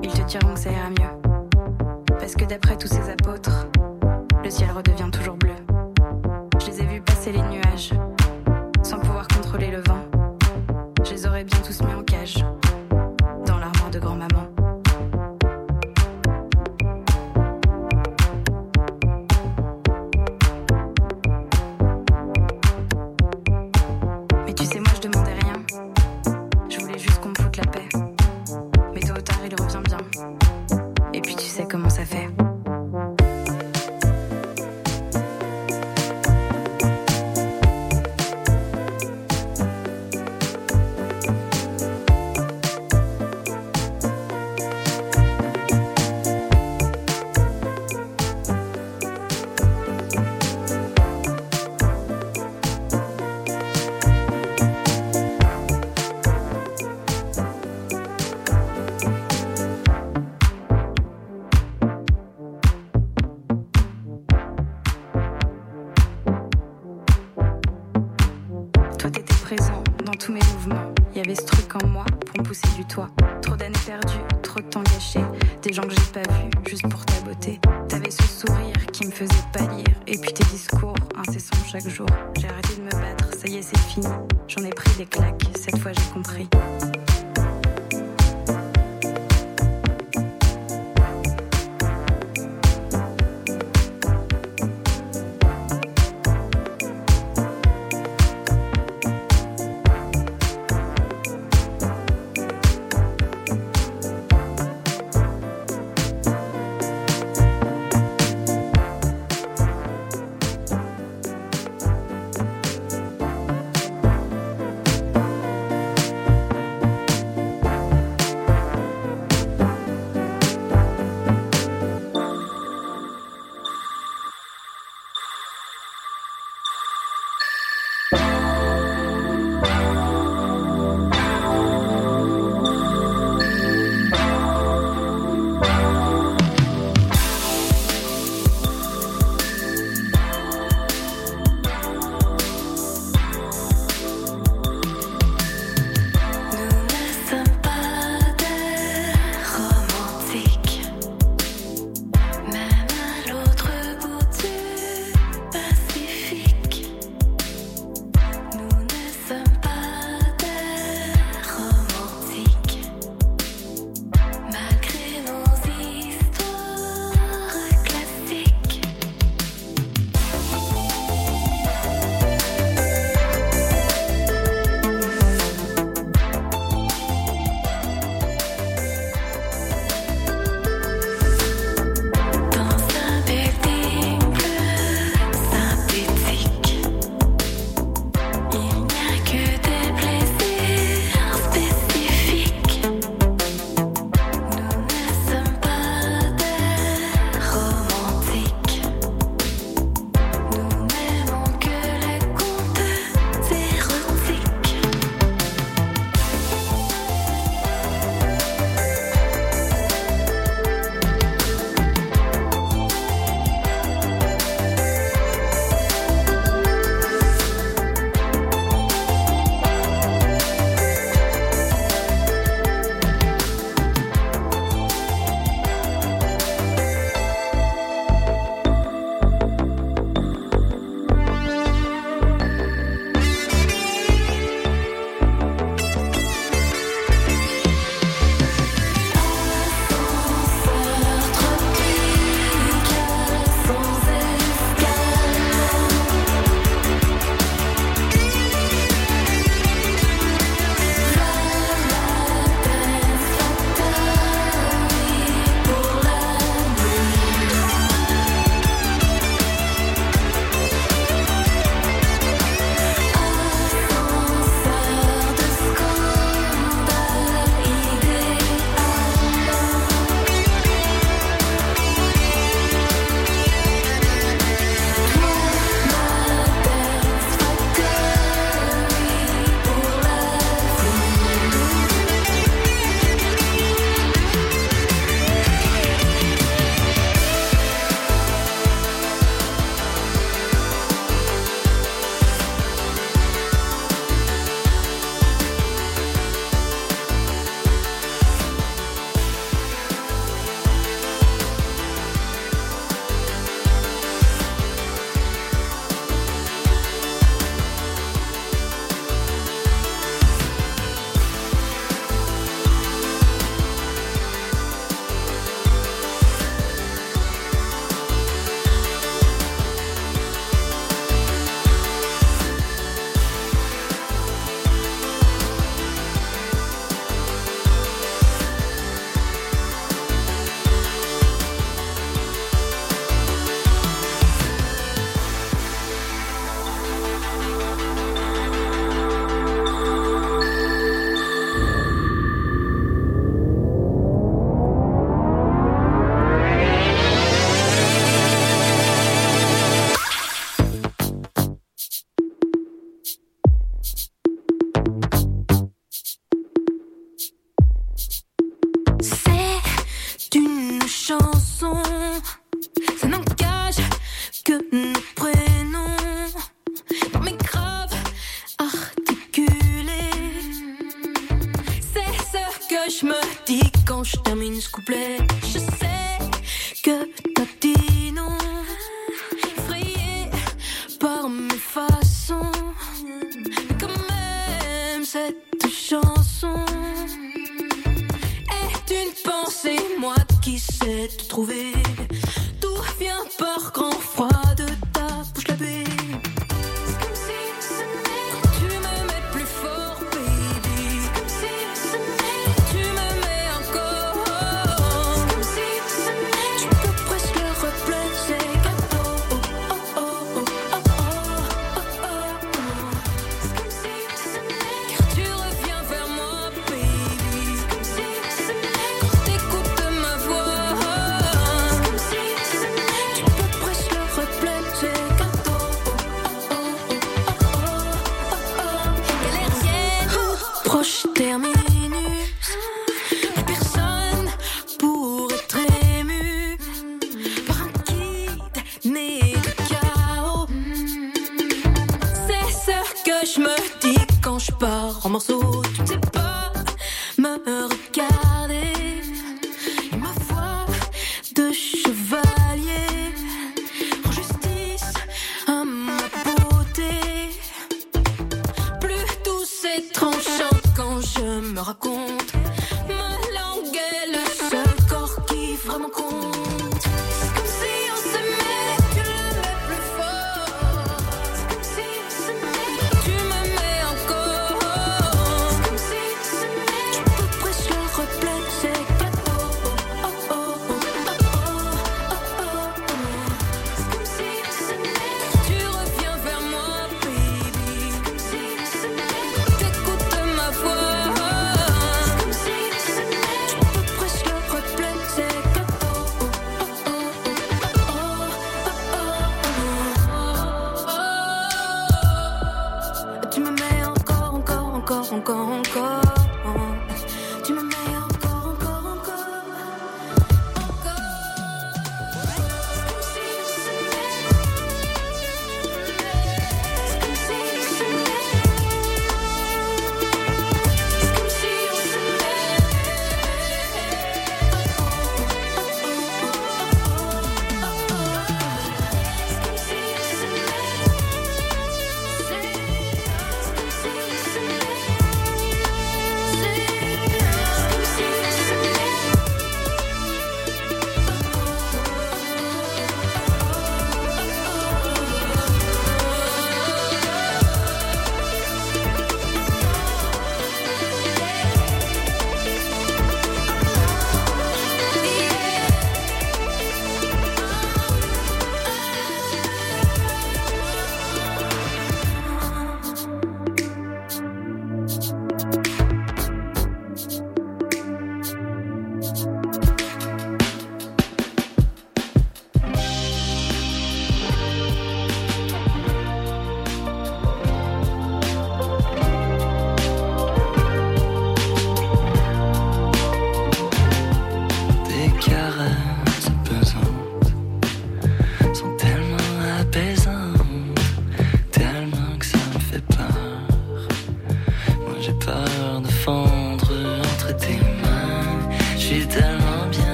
Ils 0.00 0.12
te 0.12 0.22
diront 0.22 0.54
que 0.54 0.60
ça 0.60 0.70
ira 0.70 0.90
mieux. 0.90 2.16
Parce 2.20 2.36
que 2.36 2.44
d'après 2.44 2.78
tous 2.78 2.86
ces 2.86 3.10
apôtres, 3.10 3.66
le 4.44 4.50
ciel 4.50 4.70
redevient 4.70 5.10
toujours 5.10 5.36
bleu. 5.36 5.56
chaque 81.72 81.88
jour. 81.88 82.06
J'ai 82.38 82.48
arrêté 82.48 82.76
de 82.76 82.82
me 82.82 82.90
battre, 82.90 83.34
ça 83.34 83.48
y 83.48 83.56
est, 83.56 83.62
c'est 83.62 83.78
fini. 83.78 84.06
J'en 84.46 84.62
ai 84.64 84.70
pris 84.70 84.90
des 84.98 85.06
claques, 85.06 85.42
cette 85.54 85.78
fois 85.78 85.92
j'ai 85.92 86.12
compris. 86.12 86.48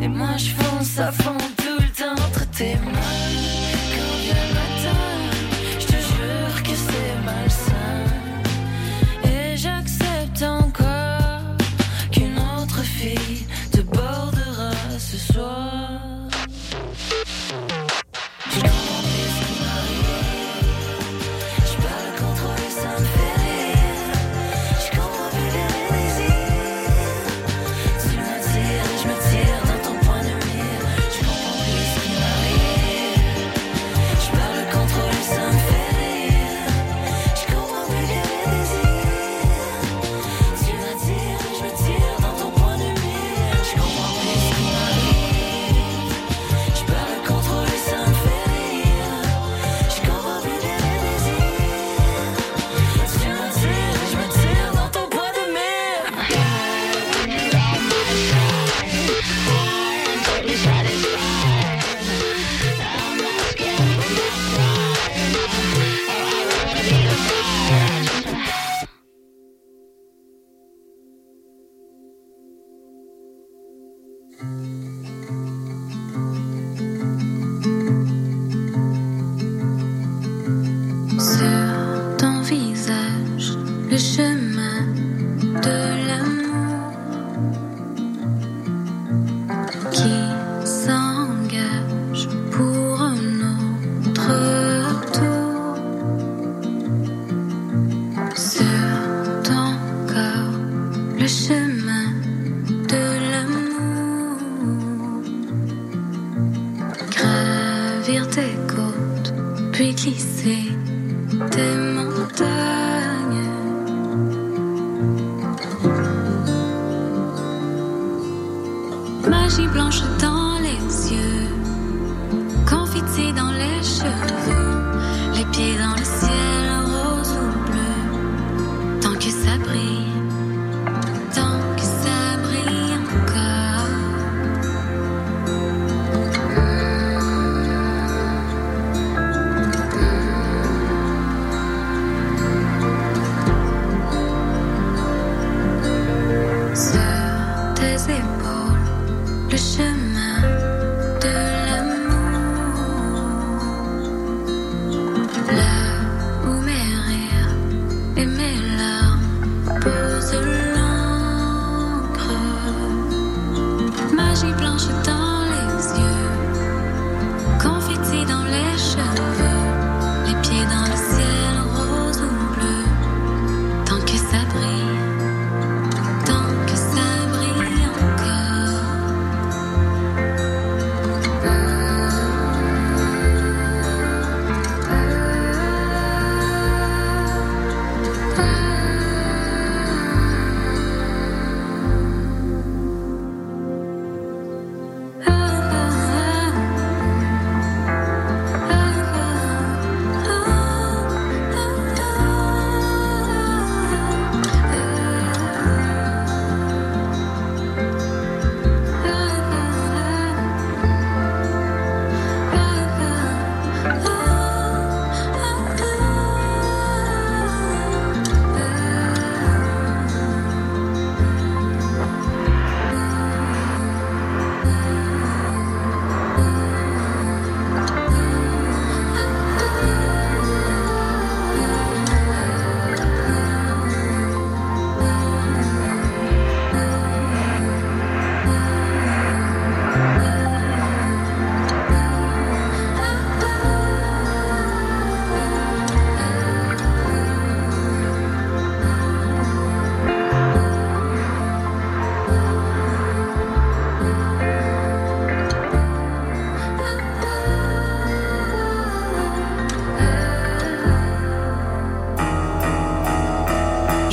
Et 0.00 0.08
moi 0.08 0.36
je 0.36 0.50
fonce 0.50 1.00
à 1.00 1.10
fond 1.10 1.36
tout 1.56 1.80
le 1.80 1.88
temps 1.88 2.12
entre 2.12 2.48
tes 2.50 2.76
mains. 2.76 3.39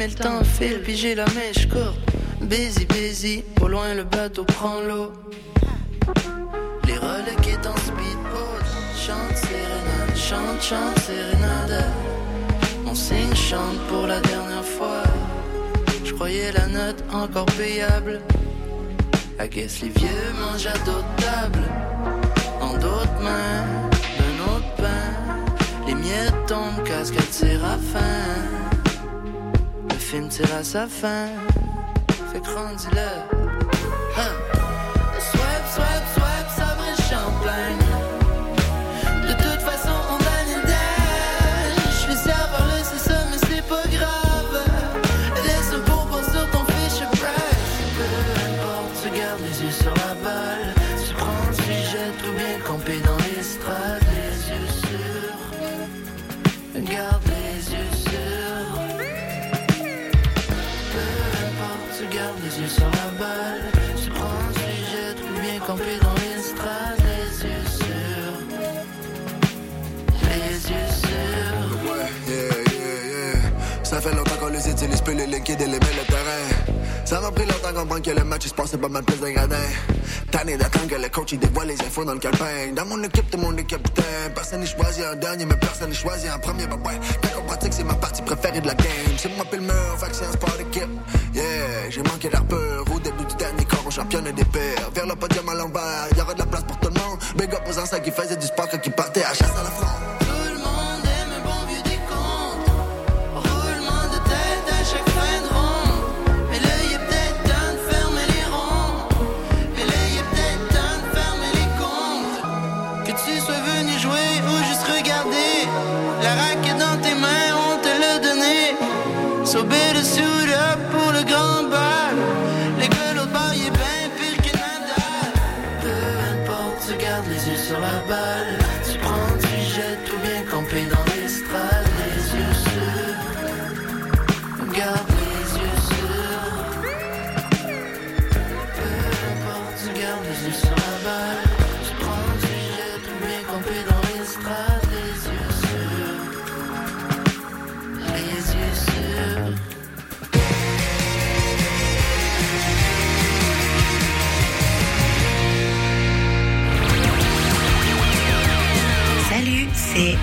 mais 0.00 0.08
le 0.08 0.14
temps 0.14 0.42
file. 0.42 0.80
Puis 0.82 0.96
j'ai 0.96 1.14
la 1.14 1.26
mèche 1.26 1.68
courte. 1.68 2.00
Busy, 2.40 2.86
busy. 2.86 3.44
Au 3.60 3.68
loin, 3.68 3.92
le 3.94 4.04
bateau 4.04 4.44
prend 4.44 4.80
l'eau. 4.80 5.12
Les 6.86 6.94
est 6.94 7.66
en 7.72 7.76
speedboat. 7.88 8.66
Chante 9.06 9.36
sérénade, 9.36 10.16
chante, 10.16 10.62
chante 10.62 10.98
sérénade. 11.00 11.84
Mon 12.84 12.94
signe 12.94 13.34
chante 13.34 13.78
pour 13.90 14.06
la 14.06 14.20
dernière 14.20 14.64
fois. 14.64 15.02
Je 16.02 16.12
croyais 16.14 16.50
la 16.52 16.66
note 16.66 17.04
encore 17.12 17.50
payable. 17.58 18.22
I 19.38 19.48
guess 19.48 19.82
les 19.82 19.90
vieux 19.90 20.28
mangent 20.40 20.66
à 20.66 20.78
d'autres 20.86 21.16
tables. 21.18 21.68
En 22.60 22.72
d'autres 22.72 23.20
mains, 23.22 23.66
d'un 24.18 24.36
autre 24.54 24.72
pain. 24.78 25.08
Les 25.86 25.94
miettes 25.94 26.46
tombent, 26.46 26.82
cascade 26.84 27.30
séraphin. 27.30 28.59
Le 30.12 30.16
film 30.16 30.28
tire 30.28 30.52
à 30.56 30.64
sa 30.64 30.88
fin. 30.88 31.28
Fait 32.32 32.40
que 32.40 32.50
rendu-le. 32.52 33.39
Les 74.86 74.96
utilise 74.96 75.00
plus, 75.02 75.14
les 75.14 75.26
les 75.26 75.66
met 75.66 75.78
le 75.78 76.06
terrain. 76.06 77.04
Ça 77.04 77.20
m'a 77.20 77.30
pris 77.30 77.44
longtemps 77.44 77.68
qu'on 77.68 77.80
comprendre 77.80 78.02
que 78.02 78.10
le 78.10 78.24
match 78.24 78.42
il 78.44 78.48
se 78.48 78.54
passait 78.54 78.78
pas 78.78 78.88
mal 78.88 79.02
plus 79.02 79.16
d'ingrédients. 79.16 79.56
Tanné 80.30 80.56
d'attendre 80.56 80.86
que 80.86 80.94
le 80.94 81.08
coach 81.08 81.32
il 81.32 81.38
dévoile 81.38 81.68
les 81.68 81.80
infos 81.80 82.04
dans 82.04 82.14
le 82.14 82.20
calepin. 82.20 82.72
Dans 82.74 82.86
mon 82.86 83.02
équipe, 83.02 83.28
tout 83.30 83.36
le 83.36 83.42
monde 83.42 83.58
est 83.58 83.64
capitaine. 83.64 84.32
Personne 84.34 84.60
n'est 84.60 84.66
choisi 84.66 85.02
en 85.04 85.16
dernier, 85.16 85.44
mais 85.44 85.56
personne 85.56 85.88
n'est 85.88 85.94
choisi 85.94 86.30
en 86.30 86.38
premier. 86.38 86.66
Bah 86.66 86.76
ouais, 86.84 86.98
quand 87.22 87.40
on 87.40 87.46
pratique, 87.46 87.72
c'est 87.72 87.84
ma 87.84 87.94
partie 87.94 88.22
préférée 88.22 88.60
de 88.60 88.66
la 88.66 88.74
game. 88.74 88.86
C'est 89.18 89.34
moi 89.34 89.44
pile 89.50 89.60
le 89.60 89.66
mur, 89.66 89.98
fait 89.98 90.10
que 90.10 90.16
c'est 90.16 90.26
un 90.26 90.32
sport 90.32 90.56
d'équipe. 90.56 90.90
Yeah, 91.34 91.90
j'ai 91.90 92.02
manqué 92.02 92.28
d'air 92.28 92.44
peur. 92.44 92.84
Au 92.94 93.00
début 93.00 93.24
du 93.24 93.34
dernier 93.34 93.64
corps, 93.64 93.86
au 93.86 93.90
championne 93.90 94.30
des 94.30 94.44
pères. 94.44 94.90
Vers 94.94 95.06
le 95.06 95.16
podium 95.16 95.48
à 95.48 95.54
l'envers, 95.54 96.08
y'aura 96.16 96.34
de 96.34 96.38
la 96.38 96.46
place 96.46 96.62
pour 96.62 96.78
tout 96.78 96.88
le 96.88 97.00
monde. 97.00 97.18
Big 97.36 97.52
up 97.52 97.62
aux 97.68 97.78
anciens 97.78 98.00
qui 98.00 98.10
faisaient 98.12 98.36
du 98.36 98.46
sport 98.46 98.68
quand 98.70 98.78
ils 98.84 98.92
partaient 98.92 99.24
à 99.24 99.34
chasse 99.34 99.50
à 99.58 99.64
la 99.64 99.70
fronde. 99.70 99.89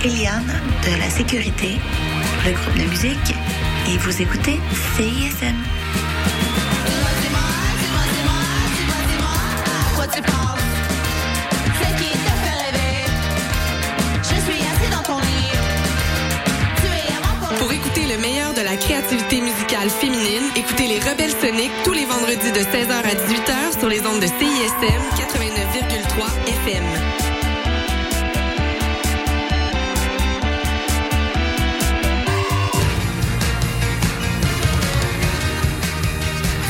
Eliane 0.08 0.62
de 0.86 1.00
la 1.02 1.10
Sécurité, 1.10 1.78
le 2.46 2.52
groupe 2.54 2.76
de 2.76 2.90
musique, 2.90 3.36
et 3.90 3.98
vous 3.98 4.22
écoutez 4.22 4.58
CISM. 4.96 5.54
Quoi 9.96 10.08
tu 10.08 10.22
penses? 10.22 10.64
C'est 11.82 11.96
qui 11.98 12.12
te 12.12 12.34
fait 12.42 12.58
rêver? 12.64 13.06
Je 14.24 14.36
suis 14.48 14.62
assis 14.72 14.92
dans 14.92 15.04
ton 15.04 15.20
lit. 15.20 15.52
Tu 16.78 16.88
es 16.88 17.14
avant 17.18 17.46
qu'on 17.46 17.56
Pour 17.56 17.74
écouter 17.74 18.06
le 18.08 18.18
meilleur 18.22 18.54
de 18.54 18.62
la 18.62 18.78
créativité 18.78 19.42
musicale 19.42 19.90
féminine, 19.90 20.48
écoutez 20.56 20.88
les 20.88 21.00
Rebelles 21.00 21.36
Soniques 21.42 21.84
tous 21.84 21.92
les 21.92 22.06
vendredis 22.06 22.54
de 22.54 22.62
16h 22.62 22.94
à 22.94 23.14
18h 23.14 23.78
sur 23.78 23.90
les 23.90 24.00
ondes 24.08 24.22
de 24.22 24.28
CISM 24.28 25.02
89,3 25.18 26.28
FM. 26.66 27.27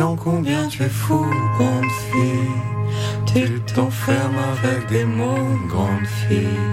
Combien 0.00 0.66
tu 0.68 0.82
es 0.82 0.88
fou, 0.88 1.26
grande 1.58 1.90
fille. 2.10 2.56
Tu 3.26 3.60
t'enfermes 3.74 4.38
avec 4.52 4.88
des 4.88 5.04
mots, 5.04 5.58
grande 5.68 6.06
fille. 6.06 6.66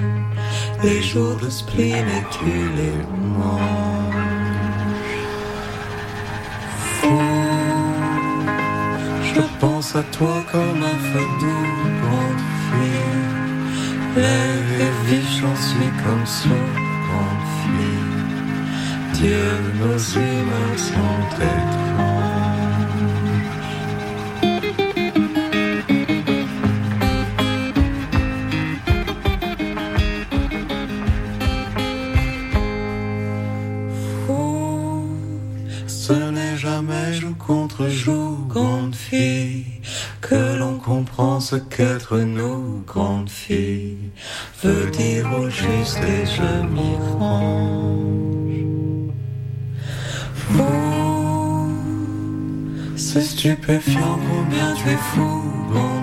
Les 0.83 1.01
jours 1.01 1.35
de 1.35 1.49
spleen 1.49 2.05
et 2.07 2.25
tu 2.31 2.45
les 2.79 2.99
manges. 3.37 4.15
Fou, 6.99 7.19
je 9.23 9.41
pense 9.59 9.95
à 9.95 10.03
toi 10.03 10.43
comme 10.51 10.83
un 10.83 10.99
feu 11.09 11.25
doux, 11.41 11.69
grande 12.03 12.43
fille. 12.67 13.25
Lève 14.15 14.81
et 14.87 15.09
vie, 15.09 15.39
j'en 15.39 15.55
suis 15.55 15.91
comme 16.03 16.25
ça, 16.25 16.49
grande 17.07 17.45
fille. 17.59 18.17
Dieu, 19.13 19.47
nos 19.79 19.97
humains 19.97 20.77
sont 20.77 21.43
étranges. 21.43 21.86
C'est 53.67 53.81
stupéfiant 53.81 54.19
combien 54.29 54.73
tu 54.75 54.89
es 54.89 54.95
fou, 54.95 55.43
grande 55.71 55.96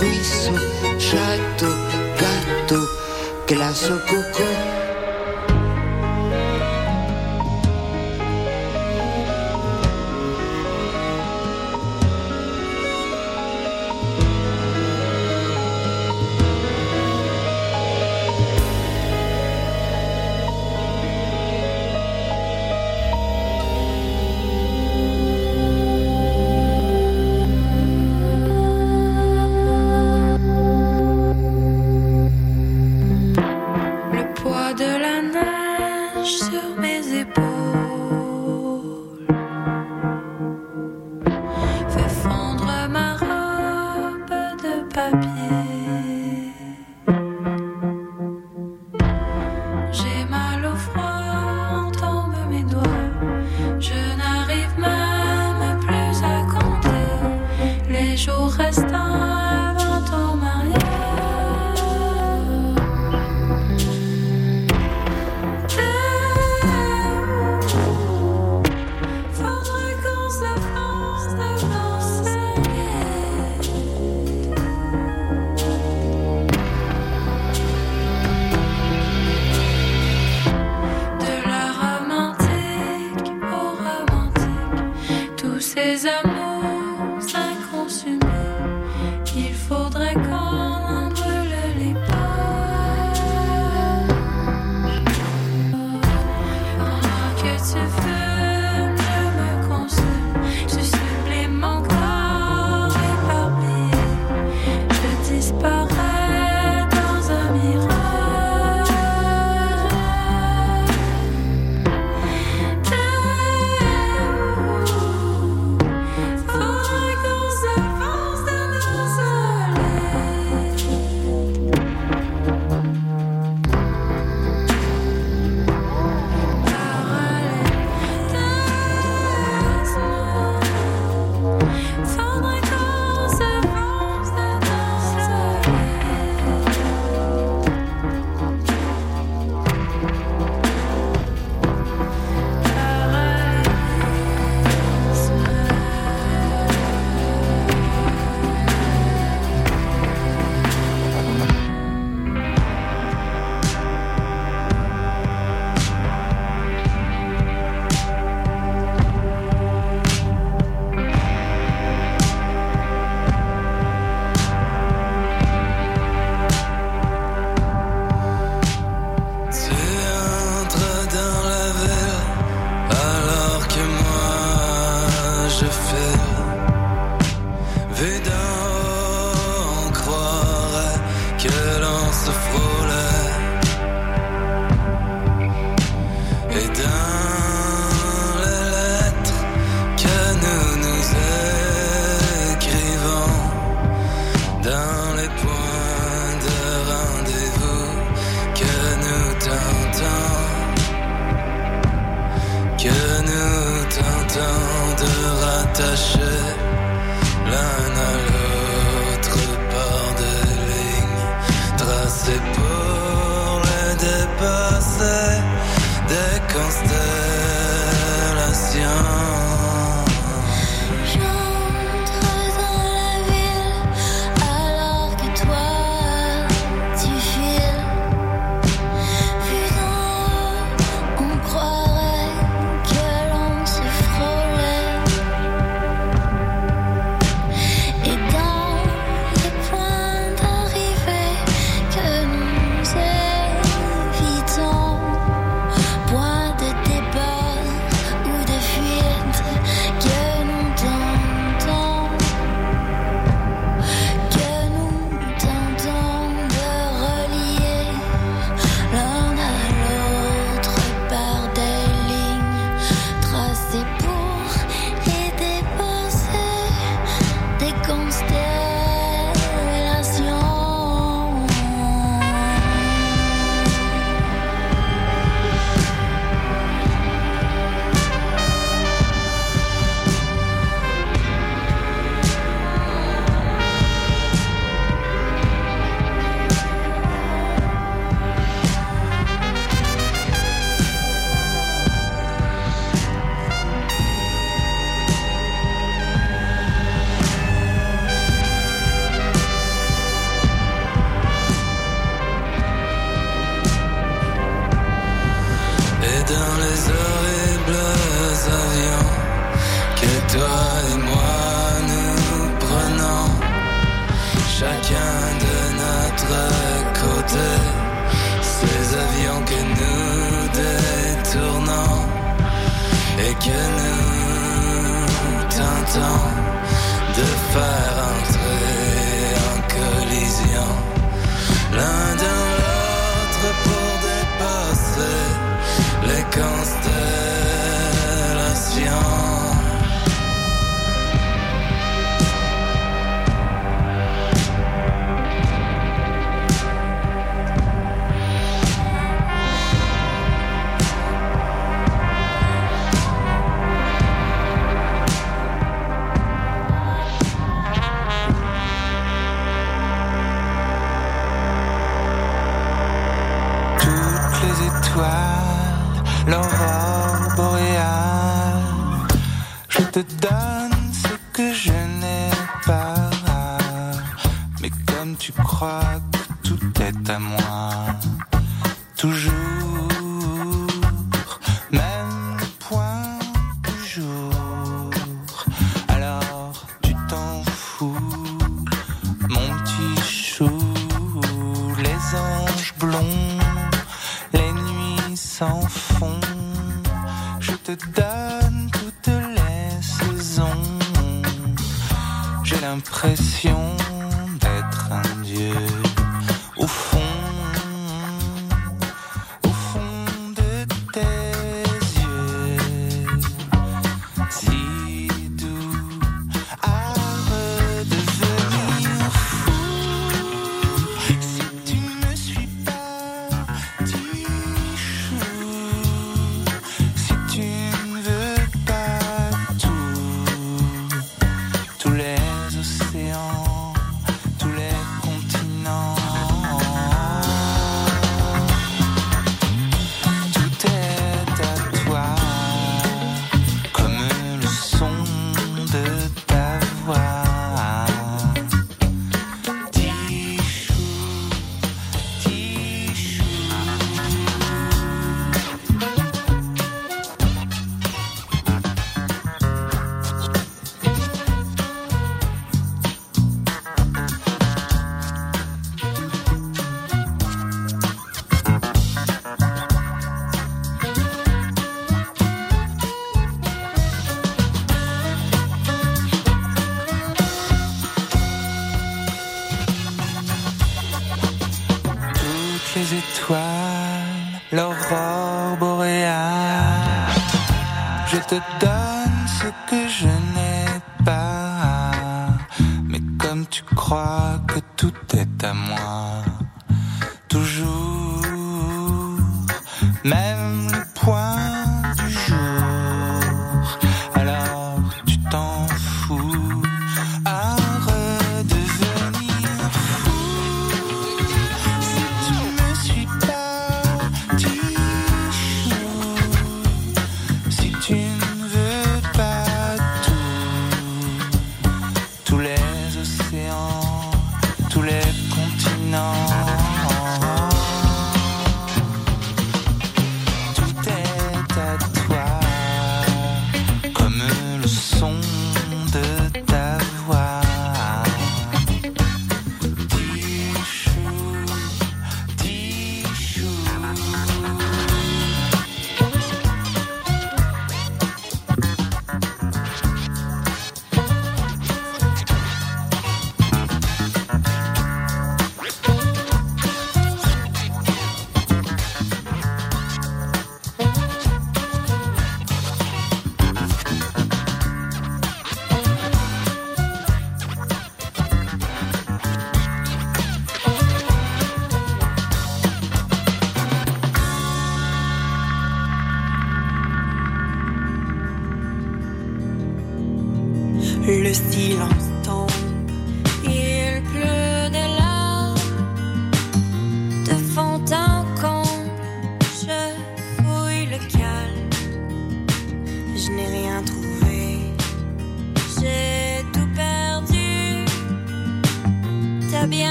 ruisseau, 0.00 0.56
château, 0.98 1.76
gâteau, 2.18 2.84
glace 3.46 3.90
au 3.90 3.98
coco. 4.08 4.44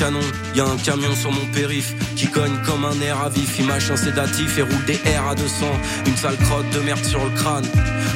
canon. 0.00 0.20
Y 0.54 0.60
a 0.60 0.64
un 0.64 0.78
camion 0.78 1.14
sur 1.14 1.30
mon 1.30 1.46
périph' 1.52 1.94
qui 2.16 2.26
cogne 2.26 2.56
comme 2.64 2.84
un 2.84 2.98
air 3.02 3.20
à 3.20 3.28
vif. 3.28 3.58
Il 3.58 3.66
mâche 3.66 3.90
un 3.90 3.96
sédatif 3.96 4.58
et 4.58 4.62
roule 4.62 4.84
des 4.86 4.98
airs 5.04 5.28
à 5.28 5.34
200. 5.34 5.66
Une 6.06 6.16
sale 6.16 6.38
crotte 6.38 6.70
de 6.70 6.80
merde 6.80 7.04
sur 7.04 7.22
le 7.22 7.30
crâne. 7.30 7.66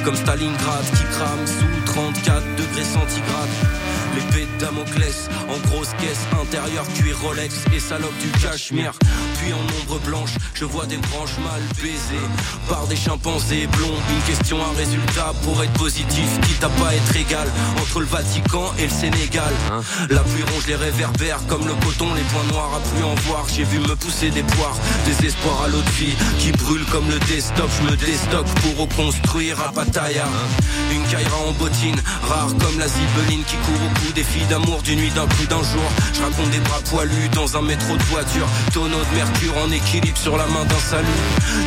Comme 0.04 0.16
Stalingrad 0.16 0.84
qui 0.96 1.04
crame 1.12 1.46
sous 1.46 1.92
34 1.92 2.42
degrés 2.56 2.84
centigrades. 2.84 3.56
L'épée 4.14 4.46
de 4.46 4.64
Damoclès 4.64 5.28
en 5.48 5.58
grosse 5.68 5.92
caisse 6.00 6.24
intérieure 6.40 6.86
cuir 6.94 7.20
Rolex 7.20 7.54
et 7.74 7.80
salope 7.80 8.16
du 8.18 8.30
cachemire. 8.40 8.94
Puis 9.44 9.52
en 9.52 9.58
ombre 9.58 10.00
blanche, 10.06 10.31
je 10.55 10.64
vois 10.64 10.86
des 10.86 10.97
branches 10.97 11.36
mal 11.44 11.60
baisées 11.76 12.26
par 12.66 12.86
des 12.86 12.97
chimpanzés 12.97 13.66
blonds. 13.66 14.00
Une 14.08 14.23
question, 14.23 14.56
un 14.56 14.74
résultat 14.74 15.34
pour 15.42 15.62
être 15.62 15.73
positif, 15.74 16.40
quitte 16.47 16.64
à 16.64 16.70
pas 16.70 16.94
être 16.94 17.14
égal 17.14 17.47
entre 17.78 18.00
le 18.00 18.06
Vatican 18.06 18.73
et 18.78 18.84
le 18.84 18.89
Sénégal. 18.89 19.52
La 20.08 20.20
pluie 20.20 20.44
ronge 20.50 20.66
les 20.66 20.76
réverbères 20.76 21.40
comme 21.47 21.66
le 21.66 21.74
coton, 21.74 22.14
les 22.14 22.23
points 22.23 22.50
noirs 22.52 22.70
à 22.74 22.81
plus 22.89 23.05
en 23.05 23.14
voir. 23.26 23.44
J'ai 23.55 23.64
vu 23.64 23.81
me 23.81 23.94
pousser 23.97 24.31
des 24.31 24.42
poires, 24.42 24.78
des 25.05 25.26
espoirs 25.26 25.64
à 25.66 25.68
l'autre 25.68 25.92
vie 25.92 26.14
qui 26.39 26.50
brûle 26.52 26.84
comme 26.86 27.08
le 27.10 27.18
desktop. 27.26 27.68
Je 27.82 27.90
me 27.90 27.97
déstocke 27.98 28.48
pour 28.62 28.86
reconstruire 28.86 29.60
à 29.60 29.73
Pattaya. 29.73 30.24
Une 30.90 31.02
caïra 31.10 31.36
en 31.47 31.52
bottine, 31.52 32.00
rare 32.23 32.48
comme 32.60 32.78
la 32.78 32.89
zibeline 32.89 33.44
qui 33.44 33.56
court 33.56 33.82
au 33.84 34.00
cou 34.00 34.12
des 34.14 34.24
filles 34.24 34.47
d'amour 34.48 34.81
d'une 34.81 35.00
nuit 35.00 35.10
d'un 35.10 35.26
plus 35.26 35.47
d'un 35.47 35.62
jour. 35.62 35.89
Je 36.14 36.23
raconte 36.23 36.50
des 36.50 36.60
bras 36.60 36.81
poilus 36.89 37.28
dans 37.34 37.58
un 37.58 37.62
métro 37.62 37.94
de 37.94 38.02
voiture, 38.05 38.47
tonneau 38.73 38.98
de 38.98 39.33
mercure 39.34 39.56
en 39.58 39.70
équilibre 39.70 40.18
sur 40.18 40.36
la 40.36 40.46
main 40.46 40.64
d'un 40.64 40.78
salut. 40.78 41.06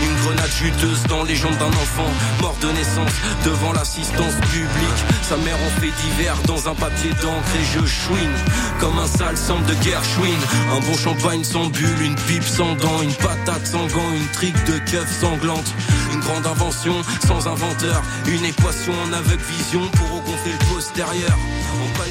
Une 0.03 0.15
grenade 0.23 0.51
juteuse 0.51 1.03
dans 1.09 1.23
les 1.23 1.35
jambes 1.35 1.57
d'un 1.57 1.67
enfant, 1.67 2.09
mort 2.41 2.55
de 2.61 2.67
naissance 2.71 3.11
devant 3.45 3.73
l'assistance 3.73 4.35
publique. 4.51 5.01
Sa 5.21 5.37
mère 5.37 5.55
en 5.55 5.81
fait 5.81 5.91
divers 6.07 6.37
dans 6.45 6.67
un 6.69 6.75
papier 6.75 7.11
d'encre 7.21 7.55
et 7.59 7.79
je 7.79 7.85
chouine 7.85 8.35
comme 8.79 8.97
un 8.99 9.07
sale 9.07 9.37
centre 9.37 9.65
de 9.65 9.73
guerre 9.83 10.03
chouine. 10.03 10.43
Un 10.75 10.79
bon 10.79 10.97
champagne 10.97 11.43
sans 11.43 11.67
bulle, 11.67 12.01
une 12.01 12.15
pipe 12.15 12.43
sans 12.43 12.75
dents, 12.75 13.01
une 13.01 13.13
patate 13.13 13.65
sans 13.65 13.87
gants, 13.87 14.13
une 14.15 14.27
trique 14.27 14.63
de 14.65 14.77
keuf 14.89 15.19
sanglante. 15.19 15.73
Une 16.13 16.19
grande 16.19 16.47
invention 16.47 16.95
sans 17.25 17.47
inventeur, 17.47 18.01
une 18.27 18.45
équation 18.45 18.93
en 19.03 19.13
aveugle 19.13 19.43
vision 19.43 19.81
pour 19.89 20.09
regonfler 20.17 20.51
le 20.51 20.73
postérieur. 20.73 21.37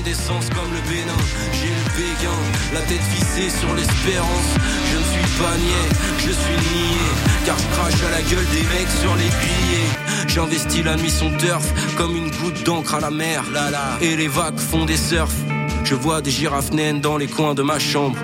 D'essence 0.07 0.49
comme 0.51 0.73
le 0.73 0.81
Bénin, 0.89 1.21
j'ai 1.53 1.67
le 1.67 1.97
béguin, 1.97 2.31
la 2.73 2.81
tête 2.83 3.03
vissée 3.11 3.51
sur 3.51 3.75
l'espérance. 3.75 4.55
Je 4.93 4.99
ne 4.99 5.03
suis 5.03 5.43
pas 5.43 5.57
niais, 5.57 5.89
je 6.19 6.31
suis 6.31 6.55
nié, 6.55 6.97
car 7.45 7.59
je 7.59 7.67
crache 7.75 8.05
à 8.07 8.11
la 8.13 8.23
gueule 8.23 8.47
des 8.53 8.63
mecs 8.69 8.89
sur 9.01 9.17
les 9.17 9.25
billets. 9.25 10.29
J'investis 10.29 10.85
la 10.85 10.95
nuit 10.95 11.11
son 11.11 11.37
turf 11.39 11.67
comme 11.97 12.15
une 12.15 12.31
goutte 12.31 12.63
d'encre 12.65 12.95
à 12.95 13.01
la 13.01 13.11
mer. 13.11 13.43
Là, 13.53 13.69
là. 13.73 13.99
Et 14.01 14.15
les 14.15 14.29
vagues 14.29 14.61
font 14.61 14.85
des 14.85 14.97
surfs. 14.97 15.35
Je 15.83 15.97
vois 15.97 16.23
des 16.23 16.31
girafes 16.31 16.71
naines 16.71 17.01
dans 17.01 17.17
les 17.17 17.27
coins 17.27 17.55
de 17.55 17.63
ma 17.63 17.81
chambre. 17.81 18.17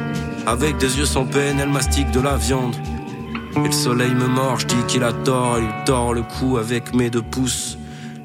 Avec 0.46 0.76
des 0.76 0.98
yeux 0.98 1.04
sans 1.04 1.24
peine, 1.24 1.58
elles 1.58 1.68
mastiquent 1.68 2.12
de 2.12 2.20
la 2.20 2.36
viande. 2.36 2.76
Et 3.56 3.66
le 3.66 3.72
soleil 3.72 4.14
me 4.14 4.28
mord, 4.28 4.60
je 4.60 4.66
dis 4.68 4.86
qu'il 4.86 5.02
a 5.02 5.12
tort, 5.12 5.58
il 5.58 5.84
tord 5.84 6.14
le 6.14 6.22
cou 6.22 6.58
avec 6.58 6.94
mes 6.94 7.10
deux 7.10 7.22
pouces. 7.22 7.76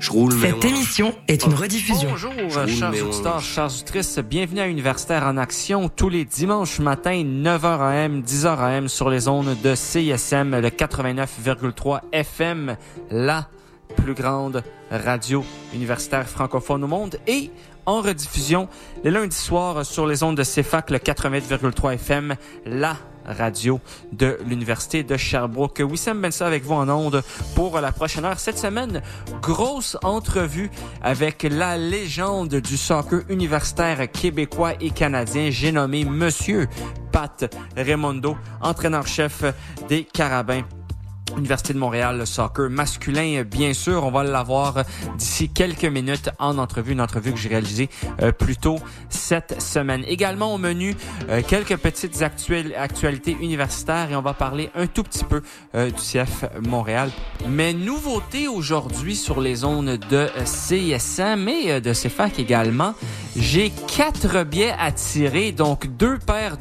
Je 0.08 0.14
roule 0.14 0.34
mes 0.36 0.52
Cette 0.52 0.64
émission 0.64 1.14
est 1.28 1.44
une 1.44 1.54
rediffusion. 1.54 2.12
Bonjour, 2.12 2.32
chers 2.70 3.04
auditeurs, 3.04 3.42
chères 3.42 3.66
auditrices. 3.66 4.20
Bienvenue 4.20 4.62
à 4.62 4.68
Universitaire 4.70 5.26
en 5.26 5.36
Action 5.36 5.90
tous 5.90 6.08
les 6.08 6.24
dimanches 6.24 6.80
matin, 6.80 7.26
9h 7.26 7.82
AM, 7.82 8.22
10h 8.22 8.58
AM 8.58 8.88
sur 8.88 9.10
les 9.10 9.20
zones 9.20 9.58
de 9.62 9.76
CISM, 9.76 10.62
le 10.62 10.70
89,3 10.70 12.00
FM, 12.14 12.78
la 13.12 13.50
plus 13.98 14.14
grande 14.14 14.64
radio 14.92 15.44
universitaire 15.74 16.26
francophone 16.26 16.86
au 16.86 16.88
monde 16.88 17.18
et 17.28 17.52
en 17.86 18.02
rediffusion 18.02 18.70
les 19.04 19.12
lundis 19.12 19.36
soirs 19.36 19.86
sur 19.86 20.08
les 20.08 20.24
ondes 20.24 20.38
de 20.38 20.44
CFAC, 20.44 20.90
le 20.90 21.00
88,3 21.00 21.96
FM, 21.96 22.36
la 22.66 22.96
radio 23.28 23.80
de 24.12 24.38
l'Université 24.48 25.04
de 25.04 25.18
Sherbrooke. 25.18 25.82
Wissam 25.84 26.22
Bensa 26.22 26.48
avec 26.48 26.64
vous 26.64 26.74
en 26.74 26.90
ondes 26.90 27.24
pour 27.56 27.80
la 27.80 27.92
prochaine 27.92 28.26
heure. 28.26 28.40
Cette 28.40 28.58
semaine, 28.58 29.02
grosse 29.42 29.98
entrevue 30.04 30.70
avec 31.02 31.44
la 31.44 31.78
légende 31.78 32.56
du 32.56 32.78
soccer 32.78 33.22
universitaire 33.30 34.12
québécois 34.12 34.74
et 34.80 34.92
canadien. 34.92 35.50
J'ai 35.50 35.72
nommé 35.72 36.06
Monsieur 36.06 36.68
Pat 37.12 37.54
Raimondo, 37.76 38.38
entraîneur-chef 38.62 39.44
des 39.90 40.04
Carabins. 40.04 40.64
Université 41.36 41.74
de 41.74 41.80
Montréal, 41.80 42.18
le 42.18 42.26
soccer 42.26 42.70
masculin, 42.70 43.44
bien 43.44 43.74
sûr. 43.74 44.04
On 44.04 44.12
va 44.12 44.24
l'avoir 44.24 44.84
d'ici 45.18 45.50
quelques 45.50 45.86
minutes 45.86 46.30
en 46.40 46.58
entrevue, 46.58 46.94
une 46.94 47.02
entrevue 47.02 47.34
que 47.34 47.40
j'ai 47.40 47.50
réalisée 47.50 47.90
euh, 48.22 48.32
plus 48.32 48.58
tôt 48.58 48.80
cette 49.10 49.62
semaine. 49.62 50.04
Également 50.08 50.54
au 50.54 50.58
menu, 50.58 50.96
euh, 51.30 51.42
quelques 51.48 51.78
petites 51.78 52.22
actualités 52.22 53.38
universitaires 53.42 54.12
et 54.12 54.16
on 54.16 54.22
va 54.22 54.34
parler 54.34 54.70
un 54.76 54.88
tout 54.88 55.04
petit 55.04 55.24
peu 55.24 55.42
euh, 55.76 55.90
du 55.90 56.02
CF 56.02 56.46
Montréal. 56.62 57.12
Mais 57.48 57.74
nouveauté 57.74 58.48
aujourd'hui 58.48 59.16
sur 59.16 59.42
les 59.42 59.56
zones 59.56 59.98
de 59.98 60.16
euh, 60.16 60.46
CISM 60.46 61.48
et 61.48 61.72
euh, 61.72 61.80
de 61.80 61.94
CFAC 61.94 62.40
également, 62.40 62.94
j'ai 63.36 63.72
quatre 63.96 64.44
billets 64.44 64.74
à 64.80 64.92
tirer, 64.92 65.52
donc 65.52 65.88
deux 65.98 66.18
paires 66.18 66.52
de 66.52 66.56